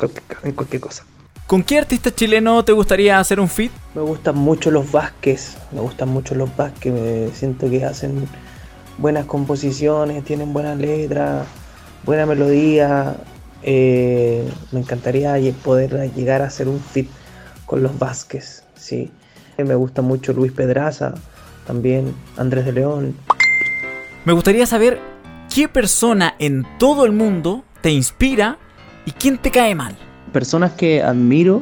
cualquier, 0.54 0.82
cosa. 0.82 1.06
¿Con 1.48 1.64
qué 1.64 1.78
artista 1.78 2.14
chileno 2.14 2.66
te 2.66 2.74
gustaría 2.74 3.18
hacer 3.20 3.40
un 3.40 3.48
fit? 3.48 3.72
Me 3.96 4.02
gustan 4.02 4.36
mucho 4.36 4.70
los 4.70 4.92
Vázquez, 4.92 5.56
me 5.72 5.80
gustan 5.80 6.10
mucho 6.10 6.36
los 6.36 6.54
Vázquez, 6.58 6.94
me 6.94 7.30
siento 7.34 7.70
que 7.70 7.86
hacen 7.86 8.28
buenas 8.98 9.26
composiciones, 9.26 10.26
tienen 10.26 10.52
buenas 10.52 10.78
letras, 10.78 11.48
buena 12.04 12.26
melodía. 12.26 13.16
Eh, 13.64 14.46
me 14.74 14.82
encantaría 14.82 15.38
poder 15.64 16.12
llegar 16.14 16.42
a 16.42 16.48
hacer 16.48 16.68
un 16.68 16.82
fit 16.82 17.10
con 17.66 17.82
los 17.82 17.98
Vázquez, 17.98 18.64
sí. 18.76 19.10
Me 19.58 19.76
gusta 19.76 20.02
mucho 20.02 20.32
Luis 20.32 20.52
Pedraza, 20.54 21.16
también 21.70 22.16
Andrés 22.36 22.66
de 22.66 22.72
León. 22.72 23.14
Me 24.26 24.34
gustaría 24.34 24.66
saber 24.66 25.00
qué 25.54 25.68
persona 25.68 26.34
en 26.40 26.66
todo 26.80 27.06
el 27.06 27.12
mundo 27.12 27.64
te 27.82 27.92
inspira 27.92 28.58
y 29.06 29.12
quién 29.12 29.38
te 29.38 29.52
cae 29.52 29.76
mal. 29.76 29.96
Personas 30.34 30.72
que 30.72 31.04
admiro, 31.04 31.62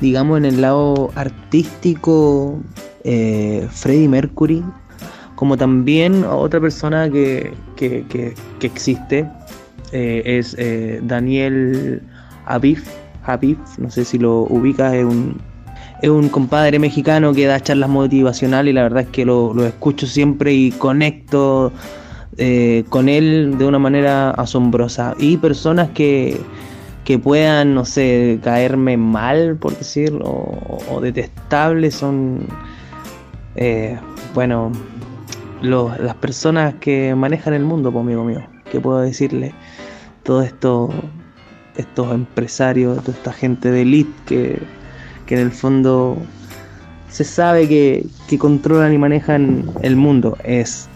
digamos 0.00 0.38
en 0.38 0.44
el 0.44 0.60
lado 0.60 1.10
artístico, 1.16 2.60
eh, 3.02 3.66
Freddie 3.72 4.08
Mercury, 4.08 4.62
como 5.34 5.56
también 5.56 6.22
otra 6.22 6.60
persona 6.60 7.10
que, 7.10 7.52
existe, 8.60 9.28
eh, 9.90 10.22
es 10.24 10.54
eh, 10.56 11.00
Daniel 11.02 12.00
Aviv, 12.46 12.84
Aviv, 13.24 13.58
no 13.78 13.90
sé 13.90 14.04
si 14.04 14.20
lo 14.20 14.42
ubicas, 14.42 14.94
es 14.94 15.04
un 15.04 15.51
es 16.02 16.10
un 16.10 16.28
compadre 16.28 16.80
mexicano 16.80 17.32
que 17.32 17.46
da 17.46 17.60
charlas 17.60 17.88
motivacionales 17.88 18.72
y 18.72 18.74
la 18.74 18.82
verdad 18.82 19.04
es 19.04 19.08
que 19.08 19.24
lo, 19.24 19.64
escucho 19.64 20.08
siempre 20.08 20.52
y 20.52 20.72
conecto 20.72 21.72
eh, 22.38 22.84
con 22.88 23.08
él 23.08 23.54
de 23.56 23.64
una 23.64 23.78
manera 23.78 24.30
asombrosa. 24.30 25.14
Y 25.20 25.36
personas 25.36 25.90
que, 25.90 26.40
que 27.04 27.20
puedan, 27.20 27.74
no 27.74 27.84
sé, 27.84 28.40
caerme 28.42 28.96
mal, 28.96 29.56
por 29.56 29.78
decirlo, 29.78 30.26
o, 30.26 31.00
detestables, 31.00 31.94
son, 31.94 32.48
eh, 33.54 33.96
bueno, 34.34 34.72
las 35.62 36.16
personas 36.16 36.74
que 36.80 37.14
manejan 37.14 37.54
el 37.54 37.62
mundo, 37.62 37.92
pues, 37.92 38.02
amigo 38.02 38.24
mío. 38.24 38.42
¿Qué 38.72 38.80
puedo 38.80 38.98
decirle? 38.98 39.54
Todo 40.24 40.42
esto, 40.42 40.90
estos 41.76 42.12
empresarios, 42.12 42.98
toda 43.04 43.16
esta 43.16 43.32
gente 43.32 43.70
de 43.70 43.82
elite 43.82 44.12
que, 44.26 44.81
que 45.26 45.34
en 45.34 45.40
el 45.40 45.52
fondo 45.52 46.16
se 47.08 47.24
sabe 47.24 47.68
que, 47.68 48.06
que 48.28 48.38
controlan 48.38 48.92
y 48.92 48.98
manejan 48.98 49.70
el 49.82 49.96
mundo. 49.96 50.36
Es 50.44 50.88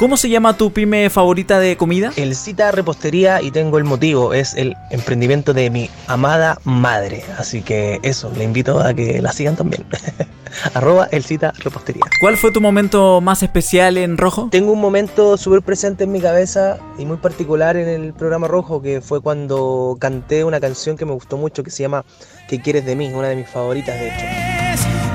¿Cómo 0.00 0.16
se 0.16 0.30
llama 0.30 0.56
tu 0.56 0.72
pyme 0.72 1.10
favorita 1.10 1.60
de 1.60 1.76
comida? 1.76 2.10
El 2.16 2.34
Cita 2.34 2.72
Repostería 2.72 3.42
y 3.42 3.50
tengo 3.50 3.76
el 3.76 3.84
motivo, 3.84 4.32
es 4.32 4.54
el 4.54 4.74
emprendimiento 4.88 5.52
de 5.52 5.68
mi 5.68 5.90
amada 6.06 6.58
madre. 6.64 7.22
Así 7.36 7.60
que 7.60 8.00
eso, 8.02 8.32
le 8.34 8.44
invito 8.44 8.80
a 8.80 8.94
que 8.94 9.20
la 9.20 9.30
sigan 9.30 9.56
también. 9.56 9.84
Arroba 10.72 11.06
el 11.12 11.22
Cita 11.22 11.52
Repostería. 11.58 12.00
¿Cuál 12.22 12.38
fue 12.38 12.50
tu 12.50 12.62
momento 12.62 13.20
más 13.20 13.42
especial 13.42 13.98
en 13.98 14.16
Rojo? 14.16 14.48
Tengo 14.50 14.72
un 14.72 14.80
momento 14.80 15.36
súper 15.36 15.60
presente 15.60 16.04
en 16.04 16.12
mi 16.12 16.20
cabeza 16.22 16.78
y 16.96 17.04
muy 17.04 17.18
particular 17.18 17.76
en 17.76 17.86
el 17.86 18.14
programa 18.14 18.48
Rojo, 18.48 18.80
que 18.80 19.02
fue 19.02 19.20
cuando 19.20 19.98
canté 20.00 20.44
una 20.44 20.60
canción 20.60 20.96
que 20.96 21.04
me 21.04 21.12
gustó 21.12 21.36
mucho 21.36 21.62
que 21.62 21.70
se 21.70 21.82
llama 21.82 22.06
¿Qué 22.48 22.62
quieres 22.62 22.86
de 22.86 22.96
mí? 22.96 23.12
Una 23.12 23.28
de 23.28 23.36
mis 23.36 23.50
favoritas, 23.50 24.00
de 24.00 24.08
hecho. 24.08 24.24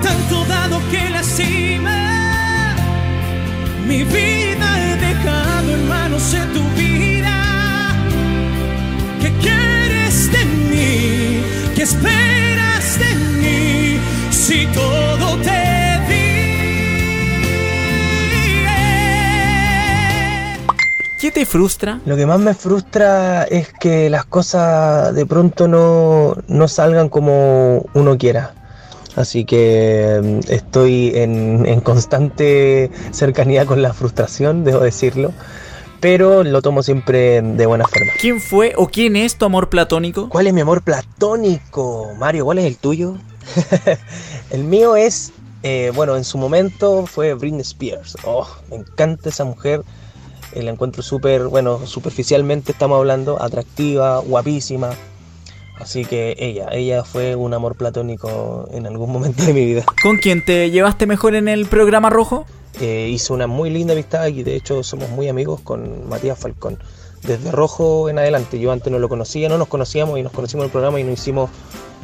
Tanto 0.03 0.45
dado 0.45 0.79
que 0.91 1.14
te 21.35 21.45
frustra? 21.45 21.99
Lo 22.05 22.15
que 22.15 22.25
más 22.25 22.39
me 22.39 22.53
frustra 22.53 23.43
es 23.43 23.67
que 23.73 24.09
las 24.09 24.23
cosas 24.23 25.13
de 25.13 25.25
pronto 25.25 25.67
no, 25.67 26.37
no 26.47 26.67
salgan 26.69 27.09
como 27.09 27.85
uno 27.93 28.17
quiera. 28.17 28.53
Así 29.17 29.43
que 29.43 30.21
mm, 30.23 30.49
estoy 30.49 31.11
en, 31.13 31.81
constante 31.81 32.89
cercanía 33.11 33.65
con 33.65 33.81
la 33.81 33.93
frustración, 33.93 34.63
debo 34.63 34.79
decirlo 34.79 35.33
pero 36.01 36.43
lo 36.43 36.61
tomo 36.61 36.83
siempre 36.83 37.41
de 37.41 37.65
buena 37.65 37.85
forma. 37.87 38.11
¿Quién 38.21 38.39
fue 38.39 38.73
o 38.77 38.87
quién 38.87 39.15
es 39.15 39.37
tu 39.37 39.45
amor 39.45 39.69
platónico? 39.69 40.29
¿Cuál 40.29 40.45
es 40.45 40.53
mi 40.53 40.61
amor 40.61 40.83
platónico? 40.83 42.13
Mario, 42.19 42.45
¿cuál 42.45 42.59
es 42.59 42.65
el 42.65 42.77
tuyo? 42.77 43.15
el 44.51 44.65
mío 44.65 44.95
es, 44.95 45.31
eh, 45.63 45.91
bueno, 45.95 46.15
en 46.15 46.23
su 46.23 46.37
momento 46.37 47.07
fue 47.07 47.33
Britney 47.33 47.61
Spears. 47.61 48.17
Oh, 48.23 48.47
me 48.69 48.75
encanta 48.75 49.29
esa 49.29 49.45
mujer. 49.45 49.81
La 50.55 50.71
encuentro 50.71 51.03
súper, 51.03 51.47
bueno, 51.47 51.85
superficialmente 51.85 52.71
estamos 52.71 52.97
hablando, 52.97 53.41
atractiva, 53.41 54.19
guapísima. 54.19 54.91
Así 55.79 56.05
que 56.05 56.35
ella, 56.39 56.69
ella 56.71 57.03
fue 57.03 57.35
un 57.35 57.53
amor 57.53 57.75
platónico 57.75 58.67
en 58.71 58.87
algún 58.87 59.11
momento 59.11 59.43
de 59.43 59.53
mi 59.53 59.65
vida. 59.65 59.83
¿Con 60.01 60.17
quién 60.17 60.43
te 60.43 60.71
llevaste 60.71 61.05
mejor 61.05 61.35
en 61.35 61.47
el 61.49 61.65
programa 61.65 62.09
rojo? 62.09 62.45
Eh, 62.81 63.09
hice 63.11 63.33
una 63.33 63.47
muy 63.47 63.69
linda 63.69 63.93
amistad 63.93 64.27
y 64.27 64.43
de 64.43 64.55
hecho 64.55 64.83
somos 64.83 65.09
muy 65.09 65.29
amigos 65.29 65.61
con 65.61 66.07
Matías 66.07 66.39
Falcón. 66.39 66.77
Desde 67.23 67.51
rojo 67.51 68.09
en 68.09 68.19
adelante, 68.19 68.59
yo 68.59 68.71
antes 68.71 68.91
no 68.91 68.99
lo 68.99 69.09
conocía, 69.09 69.49
no 69.49 69.57
nos 69.57 69.67
conocíamos 69.67 70.19
y 70.19 70.23
nos 70.23 70.31
conocimos 70.31 70.63
en 70.63 70.67
el 70.67 70.71
programa 70.71 70.99
y 70.99 71.03
nos 71.03 71.13
hicimos 71.13 71.49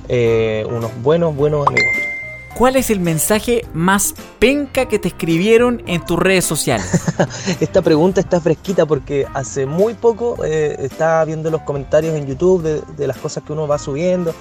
eh, 0.09 0.65
unos 0.69 0.91
buenos, 1.01 1.35
buenos 1.35 1.67
amigos. 1.67 2.10
¿Cuál 2.57 2.75
es 2.75 2.89
el 2.89 2.99
mensaje 2.99 3.65
más 3.73 4.13
penca 4.39 4.87
que 4.87 4.99
te 4.99 5.07
escribieron 5.07 5.81
en 5.87 6.05
tus 6.05 6.19
redes 6.19 6.45
sociales? 6.45 6.87
Esta 7.59 7.81
pregunta 7.81 8.21
está 8.21 8.39
fresquita 8.39 8.85
porque 8.85 9.25
hace 9.33 9.65
muy 9.65 9.93
poco 9.93 10.43
eh, 10.43 10.75
estaba 10.79 11.25
viendo 11.25 11.49
los 11.49 11.61
comentarios 11.61 12.15
en 12.15 12.27
YouTube 12.27 12.83
de, 12.95 13.07
las 13.07 13.17
cosas 13.17 13.43
que 13.43 13.53
uno 13.53 13.67
va 13.67 13.77
subiendo 13.77 14.33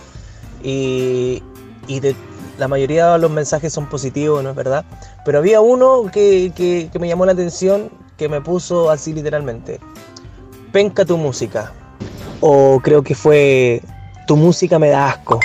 y, 0.62 1.42
la 2.58 2.68
mayoría 2.68 3.14
de 3.14 3.18
los 3.18 3.30
mensajes 3.30 3.72
son 3.72 3.86
positivos, 3.86 4.44
¿no 4.44 4.50
es 4.50 4.54
verdad? 4.56 4.84
Pero 5.24 5.38
había 5.38 5.62
uno 5.62 6.10
que 6.12 6.90
me 7.00 7.08
llamó 7.08 7.24
la 7.24 7.32
atención 7.32 7.90
que 8.20 8.28
me 8.28 8.42
puso 8.42 8.90
así 8.90 9.14
literalmente. 9.14 9.80
Penca 10.72 11.06
tu 11.06 11.16
música. 11.16 11.72
O 12.40 12.78
creo 12.82 13.02
que 13.02 13.14
fue 13.14 13.80
tu 14.26 14.36
música 14.36 14.78
me 14.78 14.90
da 14.90 15.08
asco. 15.08 15.40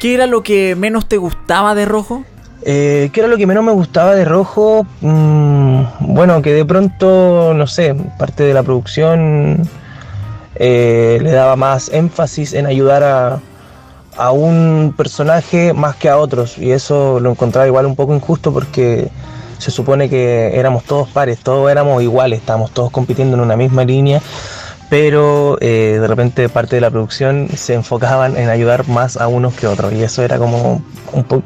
¿Qué 0.00 0.14
era 0.14 0.26
lo 0.26 0.42
que 0.42 0.74
menos 0.76 1.06
te 1.06 1.18
gustaba 1.18 1.74
de 1.74 1.84
Rojo? 1.84 2.24
Eh, 2.62 3.10
¿Qué 3.12 3.20
era 3.20 3.28
lo 3.28 3.36
que 3.36 3.46
menos 3.46 3.62
me 3.62 3.72
gustaba 3.72 4.14
de 4.14 4.24
Rojo? 4.24 4.86
Mm, 5.02 5.82
bueno, 6.00 6.40
que 6.40 6.54
de 6.54 6.64
pronto, 6.64 7.52
no 7.52 7.66
sé, 7.66 7.94
parte 8.18 8.44
de 8.44 8.54
la 8.54 8.62
producción 8.62 9.68
eh, 10.54 11.18
le 11.20 11.30
daba 11.32 11.54
más 11.56 11.90
énfasis 11.92 12.54
en 12.54 12.64
ayudar 12.64 13.02
a, 13.02 13.40
a 14.16 14.30
un 14.30 14.94
personaje 14.96 15.74
más 15.74 15.96
que 15.96 16.08
a 16.08 16.16
otros. 16.16 16.56
Y 16.56 16.70
eso 16.70 17.20
lo 17.20 17.30
encontraba 17.30 17.66
igual 17.66 17.84
un 17.84 17.94
poco 17.94 18.14
injusto 18.14 18.54
porque 18.54 19.10
se 19.58 19.70
supone 19.70 20.08
que 20.08 20.58
éramos 20.58 20.84
todos 20.84 21.10
pares, 21.10 21.40
todos 21.40 21.70
éramos 21.70 22.02
iguales, 22.02 22.38
estábamos 22.38 22.70
todos 22.70 22.90
compitiendo 22.90 23.36
en 23.36 23.42
una 23.42 23.54
misma 23.54 23.84
línea 23.84 24.22
pero 24.90 25.56
eh, 25.60 25.98
de 26.00 26.06
repente 26.06 26.48
parte 26.48 26.74
de 26.74 26.80
la 26.82 26.90
producción 26.90 27.48
se 27.54 27.74
enfocaban 27.74 28.36
en 28.36 28.50
ayudar 28.50 28.88
más 28.88 29.16
a 29.16 29.28
unos 29.28 29.54
que 29.54 29.68
otros 29.68 29.92
y 29.92 30.02
eso 30.02 30.22
era 30.22 30.36
como 30.36 30.82
un 31.12 31.24
poco 31.24 31.44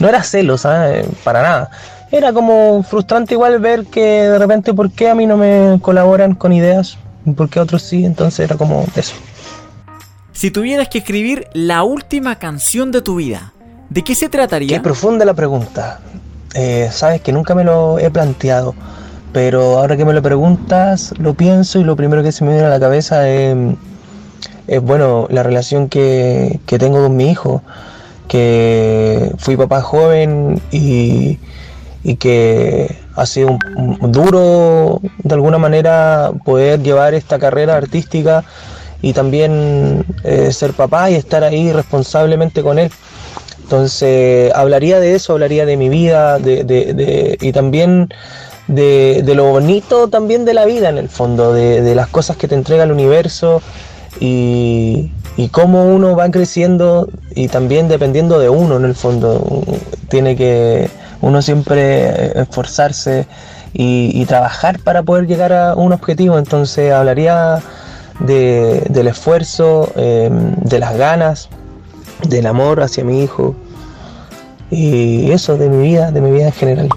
no 0.00 0.08
era 0.08 0.22
celos 0.22 0.62
¿sabes? 0.62 1.06
para 1.22 1.42
nada. 1.42 1.70
Era 2.10 2.32
como 2.32 2.82
frustrante 2.82 3.34
igual 3.34 3.58
ver 3.58 3.86
que 3.86 4.00
de 4.00 4.38
repente 4.38 4.74
por 4.74 4.90
qué 4.90 5.10
a 5.10 5.14
mí 5.14 5.26
no 5.26 5.36
me 5.36 5.78
colaboran 5.80 6.34
con 6.34 6.52
ideas 6.52 6.98
por 7.36 7.48
qué 7.48 7.58
a 7.58 7.62
otros 7.62 7.82
sí 7.82 8.04
entonces 8.04 8.40
era 8.40 8.56
como 8.56 8.86
eso. 8.96 9.14
Si 10.32 10.50
tuvieras 10.50 10.88
que 10.88 10.98
escribir 10.98 11.48
la 11.52 11.84
última 11.84 12.38
canción 12.38 12.90
de 12.90 13.02
tu 13.02 13.16
vida 13.16 13.52
¿de 13.90 14.02
qué 14.02 14.14
se 14.14 14.30
trataría? 14.30 14.78
Qué 14.78 14.82
profunda 14.82 15.26
la 15.26 15.34
pregunta. 15.34 16.00
Eh, 16.54 16.88
sabes 16.90 17.20
que 17.20 17.32
nunca 17.32 17.54
me 17.54 17.64
lo 17.64 17.98
he 17.98 18.10
planteado 18.10 18.74
pero 19.32 19.78
ahora 19.78 19.96
que 19.96 20.04
me 20.04 20.12
lo 20.12 20.22
preguntas, 20.22 21.14
lo 21.18 21.34
pienso 21.34 21.78
y 21.80 21.84
lo 21.84 21.96
primero 21.96 22.22
que 22.22 22.32
se 22.32 22.44
me 22.44 22.52
viene 22.52 22.66
a 22.66 22.70
la 22.70 22.80
cabeza 22.80 23.28
es, 23.28 23.56
bueno, 24.82 25.26
la 25.30 25.42
relación 25.42 25.88
que, 25.88 26.60
tengo 26.66 27.02
con 27.02 27.16
mi 27.16 27.30
hijo, 27.30 27.62
que 28.28 29.32
fui 29.38 29.56
papá 29.56 29.80
joven 29.80 30.60
y, 30.70 31.38
que 32.18 32.96
ha 33.14 33.26
sido 33.26 33.58
duro 34.02 35.00
de 35.22 35.34
alguna 35.34 35.58
manera 35.58 36.32
poder 36.44 36.82
llevar 36.82 37.14
esta 37.14 37.38
carrera 37.38 37.76
artística 37.76 38.44
y 39.00 39.12
también 39.12 40.04
eh, 40.24 40.52
ser 40.52 40.72
papá 40.72 41.10
y 41.10 41.14
estar 41.14 41.42
ahí 41.42 41.72
responsablemente 41.72 42.62
con 42.62 42.78
él. 42.78 42.90
Entonces, 43.62 44.52
hablaría 44.54 45.00
de 45.00 45.14
eso, 45.14 45.32
hablaría 45.32 45.64
de 45.64 45.76
mi 45.78 45.88
vida 45.88 46.38
de, 46.38 47.38
y 47.40 47.52
también 47.52 48.08
de, 48.74 49.32
lo 49.34 49.50
bonito 49.50 50.08
también 50.08 50.44
de 50.44 50.54
la 50.54 50.64
vida 50.64 50.88
en 50.88 50.98
el 50.98 51.08
fondo, 51.08 51.52
de, 51.52 51.94
las 51.94 52.08
cosas 52.08 52.36
que 52.36 52.48
te 52.48 52.54
entrega 52.54 52.84
el 52.84 52.92
universo 52.92 53.62
y, 54.20 55.10
cómo 55.50 55.84
uno 55.84 56.14
va 56.14 56.30
creciendo 56.30 57.08
y 57.34 57.48
también 57.48 57.88
dependiendo 57.88 58.38
de 58.38 58.48
uno 58.48 58.76
en 58.76 58.84
el 58.84 58.94
fondo. 58.94 59.64
Tiene 60.08 60.36
que 60.36 60.88
uno 61.20 61.42
siempre 61.42 62.38
esforzarse 62.40 63.26
y, 63.72 64.24
trabajar 64.26 64.78
para 64.78 65.02
poder 65.02 65.26
llegar 65.26 65.52
a 65.52 65.74
un 65.74 65.92
objetivo. 65.92 66.38
Entonces 66.38 66.92
hablaría 66.92 67.60
del 68.20 69.06
esfuerzo, 69.06 69.90
em, 69.96 70.54
de 70.56 70.78
las 70.78 70.96
ganas, 70.96 71.48
del 72.28 72.46
amor 72.46 72.80
hacia 72.82 73.04
mi 73.04 73.22
hijo 73.22 73.56
y 74.70 75.30
eso 75.32 75.56
de 75.56 75.68
mi 75.68 75.82
vida, 75.82 76.12
de 76.12 76.20
mi 76.20 76.30
vida 76.30 76.46
en 76.46 76.52
general 76.52 76.88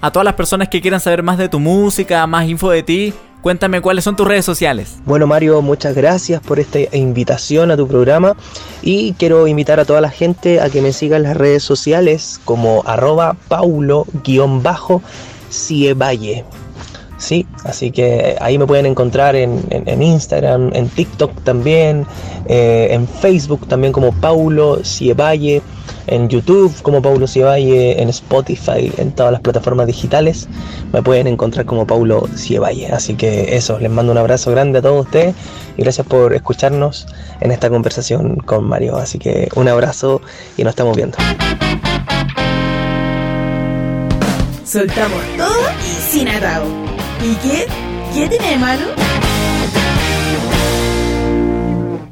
a 0.00 0.10
todas 0.10 0.24
las 0.24 0.34
personas 0.34 0.68
que 0.68 0.80
quieran 0.80 1.00
saber 1.00 1.22
más 1.22 1.38
de 1.38 1.48
tu 1.48 1.60
música, 1.60 2.26
más 2.26 2.48
info 2.48 2.70
de 2.70 2.82
ti, 2.82 3.14
cuéntame 3.42 3.80
cuáles 3.80 4.02
son 4.04 4.16
tus 4.16 4.26
redes 4.26 4.44
sociales. 4.44 4.96
Bueno 5.04 5.26
Mario, 5.26 5.62
muchas 5.62 5.94
gracias 5.94 6.40
por 6.40 6.58
esta 6.58 6.78
invitación 6.96 7.70
a 7.70 7.76
tu 7.76 7.86
programa 7.88 8.36
y 8.82 9.12
quiero 9.14 9.46
invitar 9.46 9.80
a 9.80 9.84
toda 9.84 10.00
la 10.00 10.10
gente 10.10 10.60
a 10.60 10.68
que 10.68 10.82
me 10.82 10.92
siga 10.92 11.16
en 11.16 11.22
las 11.22 11.36
redes 11.36 11.62
sociales 11.62 12.40
como 12.44 12.82
arroba 12.86 13.36
paulo-cievalle. 13.48 16.44
Sí, 17.18 17.46
así 17.64 17.90
que 17.92 18.36
ahí 18.40 18.58
me 18.58 18.66
pueden 18.66 18.84
encontrar 18.84 19.36
en, 19.36 19.62
en- 19.70 20.02
Instagram, 20.02 20.70
en 20.74 20.88
TikTok 20.90 21.32
también, 21.44 22.06
eh, 22.46 22.88
en 22.90 23.08
Facebook 23.08 23.66
también 23.66 23.92
como 23.92 24.12
Paulo 24.12 24.84
Cievalle, 24.84 25.62
en 26.08 26.28
YouTube 26.28 26.74
como 26.82 27.00
Paulo 27.00 27.26
Cievalle, 27.26 28.00
en 28.02 28.10
Spotify, 28.10 28.92
en 28.98 29.12
todas 29.12 29.32
las 29.32 29.40
plataformas 29.40 29.86
digitales 29.86 30.46
me 30.92 31.02
pueden 31.02 31.26
encontrar 31.26 31.64
como 31.64 31.86
Paulo 31.86 32.28
Cievalle. 32.36 32.88
Así 32.88 33.14
que 33.14 33.56
eso, 33.56 33.78
les 33.80 33.90
mando 33.90 34.12
un 34.12 34.18
abrazo 34.18 34.50
grande 34.50 34.80
a 34.80 34.82
todos 34.82 35.06
ustedes 35.06 35.34
y 35.78 35.82
gracias 35.82 36.06
por 36.06 36.34
escucharnos 36.34 37.06
en 37.40 37.50
esta 37.50 37.70
conversación 37.70 38.36
con 38.36 38.64
Mario. 38.64 38.96
Así 38.98 39.18
que 39.18 39.48
un 39.56 39.68
abrazo 39.68 40.20
y 40.58 40.64
nos 40.64 40.72
estamos 40.72 40.94
viendo. 40.96 41.16
Soltamos 44.64 45.22
todo 45.38 45.62
sin 46.10 46.28
atajo. 46.28 46.66
¿Y 47.22 47.34
qué? 47.36 47.66
¿Qué 48.14 48.28
tiene 48.28 48.50
de 48.50 48.58
malo? 48.58 48.86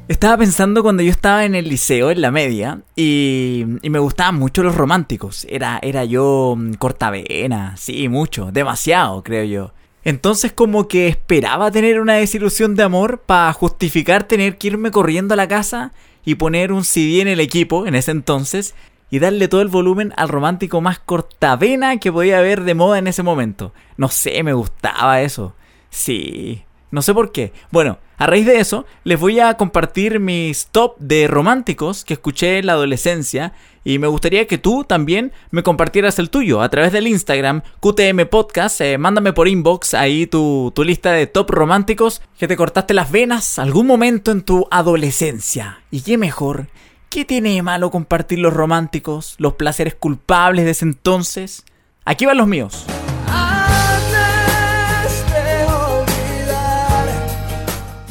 Estaba 0.07 0.37
pensando 0.37 0.83
cuando 0.83 1.03
yo 1.03 1.11
estaba 1.11 1.45
en 1.45 1.55
el 1.55 1.69
liceo, 1.69 2.11
en 2.11 2.21
la 2.21 2.31
media, 2.31 2.81
y, 2.95 3.65
y 3.83 3.91
me 3.91 3.99
gustaban 3.99 4.37
mucho 4.37 4.63
los 4.63 4.75
románticos. 4.75 5.47
Era, 5.49 5.79
era 5.83 6.05
yo 6.05 6.55
mm, 6.57 6.75
cortavena, 6.75 7.77
sí, 7.77 8.09
mucho, 8.09 8.51
demasiado, 8.53 9.23
creo 9.23 9.45
yo. 9.45 9.73
Entonces 10.05 10.53
como 10.53 10.87
que 10.89 11.09
esperaba 11.09 11.71
tener 11.71 12.01
una 12.01 12.15
desilusión 12.15 12.75
de 12.75 12.83
amor 12.83 13.23
para 13.25 13.53
justificar 13.55 14.25
tener 14.25 14.59
que 14.59 14.69
irme 14.69 14.91
corriendo 14.91 15.33
a 15.35 15.39
la 15.39 15.49
casa 15.49 15.93
y 16.25 16.35
poner 16.35 16.73
un 16.73 16.85
CD 16.85 17.23
en 17.23 17.29
el 17.29 17.41
equipo 17.41 17.87
en 17.87 17.95
ese 17.95 18.11
entonces 18.11 18.75
y 19.11 19.19
darle 19.19 19.49
todo 19.49 19.63
el 19.63 19.69
volumen 19.69 20.13
al 20.17 20.29
romántico 20.29 20.81
más 20.81 20.99
cortavena 20.99 21.99
que 21.99 22.13
podía 22.13 22.39
haber 22.39 22.63
de 22.63 22.75
moda 22.75 22.99
en 22.99 23.07
ese 23.07 23.23
momento. 23.23 23.73
No 23.97 24.09
sé, 24.09 24.43
me 24.43 24.53
gustaba 24.53 25.23
eso. 25.23 25.55
Sí, 25.91 26.65
no 26.91 27.03
sé 27.03 27.15
por 27.15 27.33
qué. 27.33 27.53
Bueno, 27.71 27.99
a 28.17 28.27
raíz 28.27 28.47
de 28.47 28.61
eso, 28.61 28.87
les 29.03 29.19
voy 29.19 29.41
a 29.41 29.55
compartir 29.55 30.21
mis 30.21 30.69
top 30.69 30.97
de 30.99 31.27
románticos 31.27 32.05
que 32.05 32.15
escuché 32.15 32.59
en 32.59 32.67
la 32.67 32.75
adolescencia 32.75 33.53
y 33.83 33.99
me 33.99 34.07
gustaría 34.07 34.47
que 34.47 34.57
tú 34.57 34.85
también 34.85 35.33
me 35.51 35.65
compartieras 35.65 36.19
el 36.21 36.31
tuyo 36.31 36.63
a 36.63 36.69
través 36.69 36.93
del 36.93 37.09
Instagram 37.09 37.63
QTM 37.81 38.27
Podcast. 38.31 38.81
Eh, 38.81 38.99
mándame 38.99 39.33
por 39.33 39.49
inbox 39.49 39.95
ahí 39.95 40.27
tu, 40.27 40.73
tu 40.75 40.85
lista 40.85 41.11
de 41.11 41.27
top 41.27 41.51
románticos 41.51 42.23
que 42.39 42.47
te 42.47 42.57
cortaste 42.57 42.95
las 42.95 43.11
venas 43.11 43.59
algún 43.59 43.89
momento 43.89 44.31
en 44.31 44.43
tu 44.43 44.69
adolescencia. 44.71 45.81
Y 45.91 46.03
qué 46.03 46.17
mejor, 46.17 46.69
¿qué 47.15 47.25
tiene 47.25 47.55
de 47.55 47.63
malo 47.63 47.93
compartir 47.93 48.41
los 48.41 48.53
románticos, 48.53 49.37
los 49.39 49.53
placeres 49.53 49.95
culpables 49.95 50.65
de 50.65 50.73
ese 50.73 50.85
entonces? 50.85 51.65
Aquí 52.05 52.27
van 52.27 52.37
los 52.37 52.49
míos. 52.49 52.85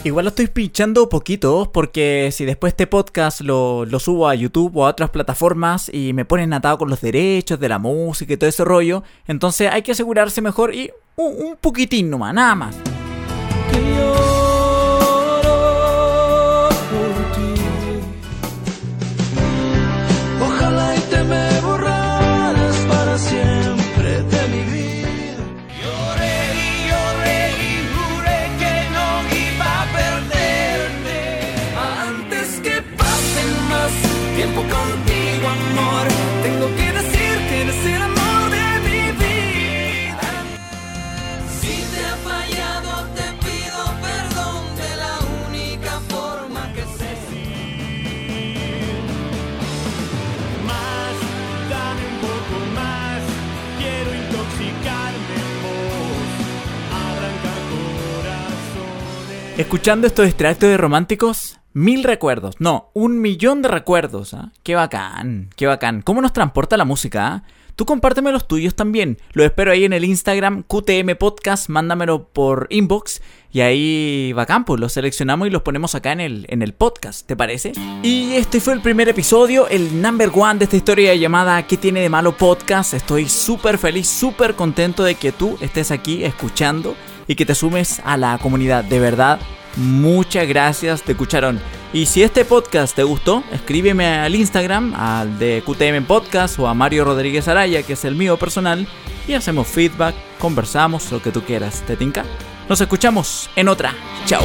Igual 0.06 0.24
lo 0.24 0.30
estoy 0.30 0.48
pinchando 0.48 1.10
poquito 1.10 1.70
porque 1.74 2.30
si 2.32 2.46
después 2.46 2.72
este 2.72 2.88
podcast 2.88 3.42
lo, 3.42 3.84
lo 3.84 4.00
subo 4.00 4.30
a 4.30 4.36
YouTube 4.36 4.78
o 4.78 4.86
a 4.86 4.92
otras 4.92 5.10
plataformas 5.10 5.92
y 5.94 6.14
me 6.14 6.24
ponen 6.24 6.54
atado 6.54 6.78
con 6.78 6.90
los 6.90 7.02
derechos 7.02 7.60
de 7.60 7.68
la 7.68 7.80
música 7.80 8.32
y 8.32 8.38
todo 8.38 8.50
ese 8.50 8.64
rollo, 8.64 9.04
entonces 9.28 9.70
hay 9.70 9.82
que 9.82 9.92
asegurarse 9.92 10.42
mejor 10.42 10.74
y 10.74 10.90
un, 11.18 11.48
un 11.48 11.58
poquitín 11.58 12.10
nomás, 12.10 12.34
nada 12.34 12.56
más. 12.56 12.76
Escuchando 59.84 60.08
estos 60.08 60.28
extractos 60.28 60.70
de 60.70 60.78
románticos, 60.78 61.60
mil 61.74 62.06
recuerdos, 62.06 62.56
no, 62.58 62.90
un 62.94 63.20
millón 63.20 63.62
de 63.62 63.68
recuerdos. 63.68 64.34
¿ah? 64.34 64.54
Qué 64.64 64.76
bacán, 64.76 65.50
qué 65.58 65.68
bacán. 65.68 66.02
¿Cómo 66.02 66.22
nos 66.22 66.32
transporta 66.32 66.78
la 66.78 66.86
música? 66.86 67.28
ah? 67.28 67.44
Tú 67.76 67.86
compárteme 67.86 68.32
los 68.32 68.48
tuyos 68.48 68.76
también. 68.76 69.18
Lo 69.34 69.44
espero 69.44 69.74
ahí 69.74 69.84
en 69.84 69.92
el 69.92 70.06
Instagram 70.06 70.64
QTM 70.64 71.18
Podcast. 71.20 71.68
Mándamelo 71.68 72.30
por 72.30 72.68
inbox. 72.70 73.22
Y 73.52 73.60
ahí 73.60 74.32
bacán, 74.32 74.64
pues 74.64 74.80
los 74.80 74.94
seleccionamos 74.94 75.50
y 75.50 75.52
los 75.52 75.64
ponemos 75.64 75.96
acá 75.96 76.14
en 76.14 76.22
el, 76.22 76.46
en 76.48 76.62
el 76.62 76.72
podcast. 76.72 77.28
¿Te 77.28 77.36
parece? 77.36 77.74
Y 78.04 78.36
este 78.36 78.62
fue 78.62 78.76
el 78.76 78.80
primer 78.80 79.10
episodio, 79.10 79.68
el 79.68 80.02
number 80.02 80.32
one 80.34 80.60
de 80.60 80.64
esta 80.64 80.78
historia 80.78 81.14
llamada 81.14 81.68
¿Qué 81.68 81.76
tiene 81.76 82.00
de 82.00 82.08
malo 82.08 82.38
podcast? 82.38 82.94
Estoy 82.94 83.28
súper 83.28 83.78
feliz, 83.78 84.08
súper 84.08 84.56
contento 84.56 85.04
de 85.04 85.16
que 85.16 85.34
tú 85.34 85.58
estés 85.60 85.92
aquí 85.92 86.24
escuchando 86.24 86.96
y 87.28 87.36
que 87.36 87.46
te 87.46 87.56
sumes 87.56 88.02
a 88.06 88.18
la 88.18 88.38
comunidad. 88.38 88.84
De 88.84 89.00
verdad, 89.00 89.40
muchas 89.76 90.48
gracias, 90.48 91.02
te 91.02 91.14
escucharon. 91.14 91.60
Y 91.94 92.08
si 92.08 92.24
este 92.24 92.44
podcast 92.44 92.96
te 92.96 93.04
gustó, 93.04 93.44
escríbeme 93.52 94.08
al 94.08 94.36
Instagram, 94.36 94.96
al 94.96 95.38
de 95.38 95.64
QTM 95.66 96.06
Podcast 96.06 96.58
o 96.58 96.68
a 96.68 96.74
Mario 96.74 97.06
Rodríguez 97.06 97.48
Araya, 97.48 97.84
que 97.84 97.94
es 97.94 98.04
el 98.04 98.16
mío 98.16 98.38
personal, 98.38 98.88
y 99.28 99.34
hacemos 99.34 99.68
feedback, 99.68 100.16
conversamos, 100.40 101.12
lo 101.12 101.22
que 101.22 101.32
tú 101.32 101.44
quieras. 101.44 101.84
¿Te 101.86 101.96
tinca? 101.96 102.26
Nos 102.68 102.82
escuchamos 102.82 103.50
en 103.56 103.68
otra. 103.68 103.94
Chao. 104.26 104.44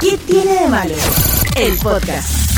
¿Qué 0.00 0.16
tiene 0.18 0.62
de 0.62 0.68
malo? 0.68 0.94
El 1.56 1.76
podcast. 1.78 2.57